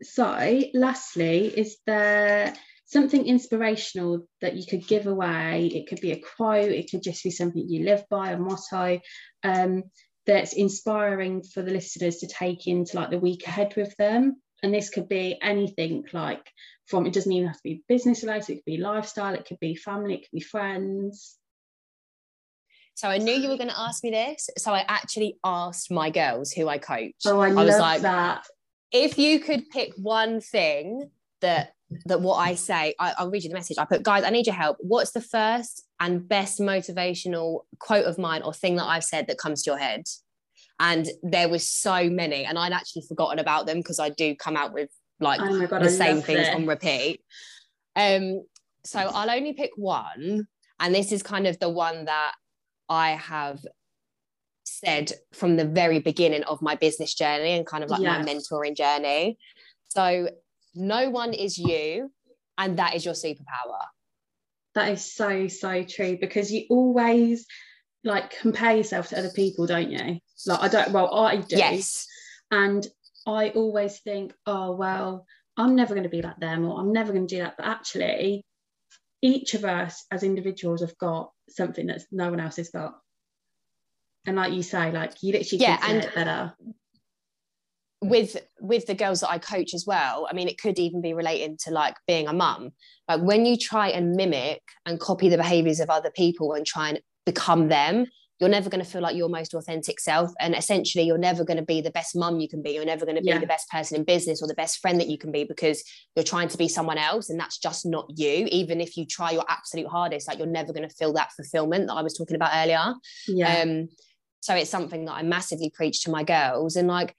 [0.02, 2.54] so lastly, is there
[2.86, 5.70] something inspirational that you could give away?
[5.72, 9.00] It could be a quote, it could just be something you live by, a motto.
[9.44, 9.84] Um,
[10.26, 14.72] that's inspiring for the listeners to take into like the week ahead with them and
[14.72, 16.48] this could be anything like
[16.92, 19.58] from it doesn't even have to be business related it could be lifestyle it could
[19.60, 21.38] be family it could be friends
[22.94, 24.50] so I knew you were going to ask me this.
[24.58, 27.14] So I actually asked my girls who I coach.
[27.26, 28.46] Oh, I, I was like, that.
[28.92, 31.72] If you could pick one thing that
[32.04, 33.78] that what I say, I, will read you the message.
[33.78, 34.76] I put, guys, I need your help.
[34.80, 39.38] What's the first and best motivational quote of mine or thing that I've said that
[39.38, 40.04] comes to your head?
[40.80, 44.56] and there was so many and i'd actually forgotten about them because i do come
[44.56, 44.90] out with
[45.22, 46.54] like oh God, the I same things it.
[46.54, 47.20] on repeat
[47.96, 48.44] um
[48.84, 50.46] so i'll only pick one
[50.80, 52.32] and this is kind of the one that
[52.88, 53.64] i have
[54.64, 58.76] said from the very beginning of my business journey and kind of like my mentoring
[58.76, 59.38] journey
[59.88, 60.28] so
[60.74, 62.10] no one is you
[62.58, 63.84] and that is your superpower
[64.74, 67.46] that is so so true because you always
[68.04, 70.18] like compare yourself to other people, don't you?
[70.46, 71.56] Like I don't well, I do.
[71.56, 72.06] Yes.
[72.50, 72.86] And
[73.26, 77.12] I always think, oh well, I'm never going to be like them or I'm never
[77.12, 77.56] going to do that.
[77.56, 78.44] But actually,
[79.20, 82.94] each of us as individuals have got something that no one else has got.
[84.26, 86.54] And like you say, like you literally yeah, and it better.
[88.00, 91.14] With with the girls that I coach as well, I mean, it could even be
[91.14, 92.70] relating to like being a mum.
[93.08, 96.90] Like when you try and mimic and copy the behaviors of other people and try
[96.90, 98.06] and become them
[98.42, 101.58] you're never going to feel like your most authentic self and essentially you're never going
[101.58, 102.70] to be the best mum you can be.
[102.70, 103.38] You're never going to be yeah.
[103.38, 105.84] the best person in business or the best friend that you can be because
[106.16, 108.48] you're trying to be someone else and that's just not you.
[108.50, 111.86] Even if you try your absolute hardest like you're never going to feel that fulfillment
[111.86, 112.94] that i was talking about earlier.
[113.28, 113.62] Yeah.
[113.62, 113.88] Um
[114.40, 117.14] so it's something that i massively preach to my girls and like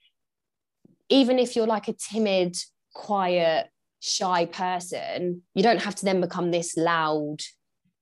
[1.08, 2.54] even if you're like a timid
[2.92, 3.70] quiet
[4.00, 7.38] shy person you don't have to then become this loud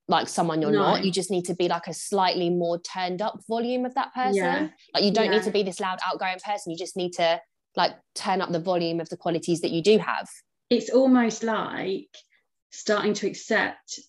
[0.07, 0.79] like someone you're no.
[0.79, 1.05] not.
[1.05, 4.35] You just need to be like a slightly more turned up volume of that person.
[4.35, 4.67] Yeah.
[4.93, 5.31] Like you don't yeah.
[5.31, 6.71] need to be this loud, outgoing person.
[6.71, 7.39] You just need to
[7.75, 10.27] like turn up the volume of the qualities that you do have.
[10.69, 12.09] It's almost like
[12.71, 13.99] starting to accept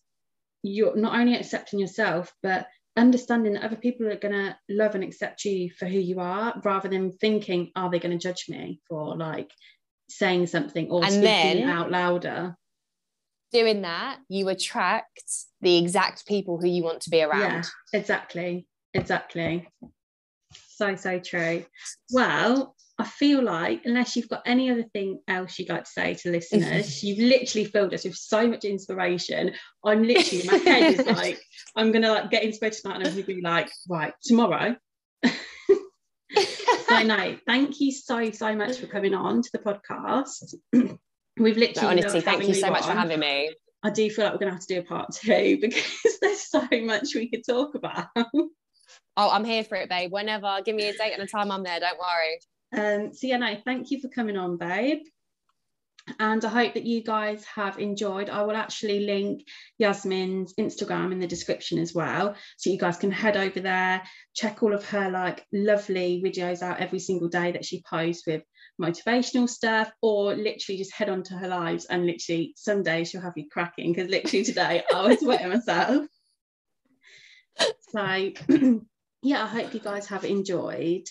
[0.63, 2.67] you're not only accepting yourself, but
[2.97, 6.61] understanding that other people are going to love and accept you for who you are
[6.65, 9.51] rather than thinking, are they going to judge me for like
[10.09, 12.57] saying something or and speaking then, out louder?
[13.55, 15.23] Doing that, you attract
[15.61, 17.41] the exact people who you want to be around.
[17.41, 18.67] Yeah, exactly.
[18.93, 19.69] Exactly.
[20.69, 21.65] So, so true.
[22.11, 26.15] Well, I feel like, unless you've got any other thing else you'd like to say
[26.15, 29.53] to listeners, you've literally filled us with so much inspiration.
[29.85, 31.41] I'm literally, my head is like,
[31.77, 34.77] I'm gonna like get inspired tonight and I'm gonna be like, right, tomorrow.
[35.25, 40.55] so no, thank you so, so much for coming on to the podcast.
[41.39, 42.89] We've literally honestly, thank you so much on.
[42.89, 43.55] for having me.
[43.83, 46.67] I do feel like we're gonna have to do a part two because there's so
[46.73, 48.09] much we could talk about.
[49.17, 50.11] Oh, I'm here for it, babe.
[50.11, 51.81] Whenever, give me a date and a time I'm there.
[51.81, 52.39] Don't worry.
[52.75, 54.99] Um, so yeah, no, thank you for coming on, babe.
[56.19, 58.29] And I hope that you guys have enjoyed.
[58.29, 59.47] I will actually link
[59.79, 62.35] Yasmin's Instagram in the description as well.
[62.59, 64.03] So you guys can head over there,
[64.35, 68.43] check all of her like lovely videos out every single day that she posts with
[68.81, 73.37] motivational stuff or literally just head on to her lives and literally someday she'll have
[73.37, 76.07] you cracking because literally today I was wetting myself.
[77.91, 78.31] So
[79.23, 81.05] yeah, I hope you guys have enjoyed.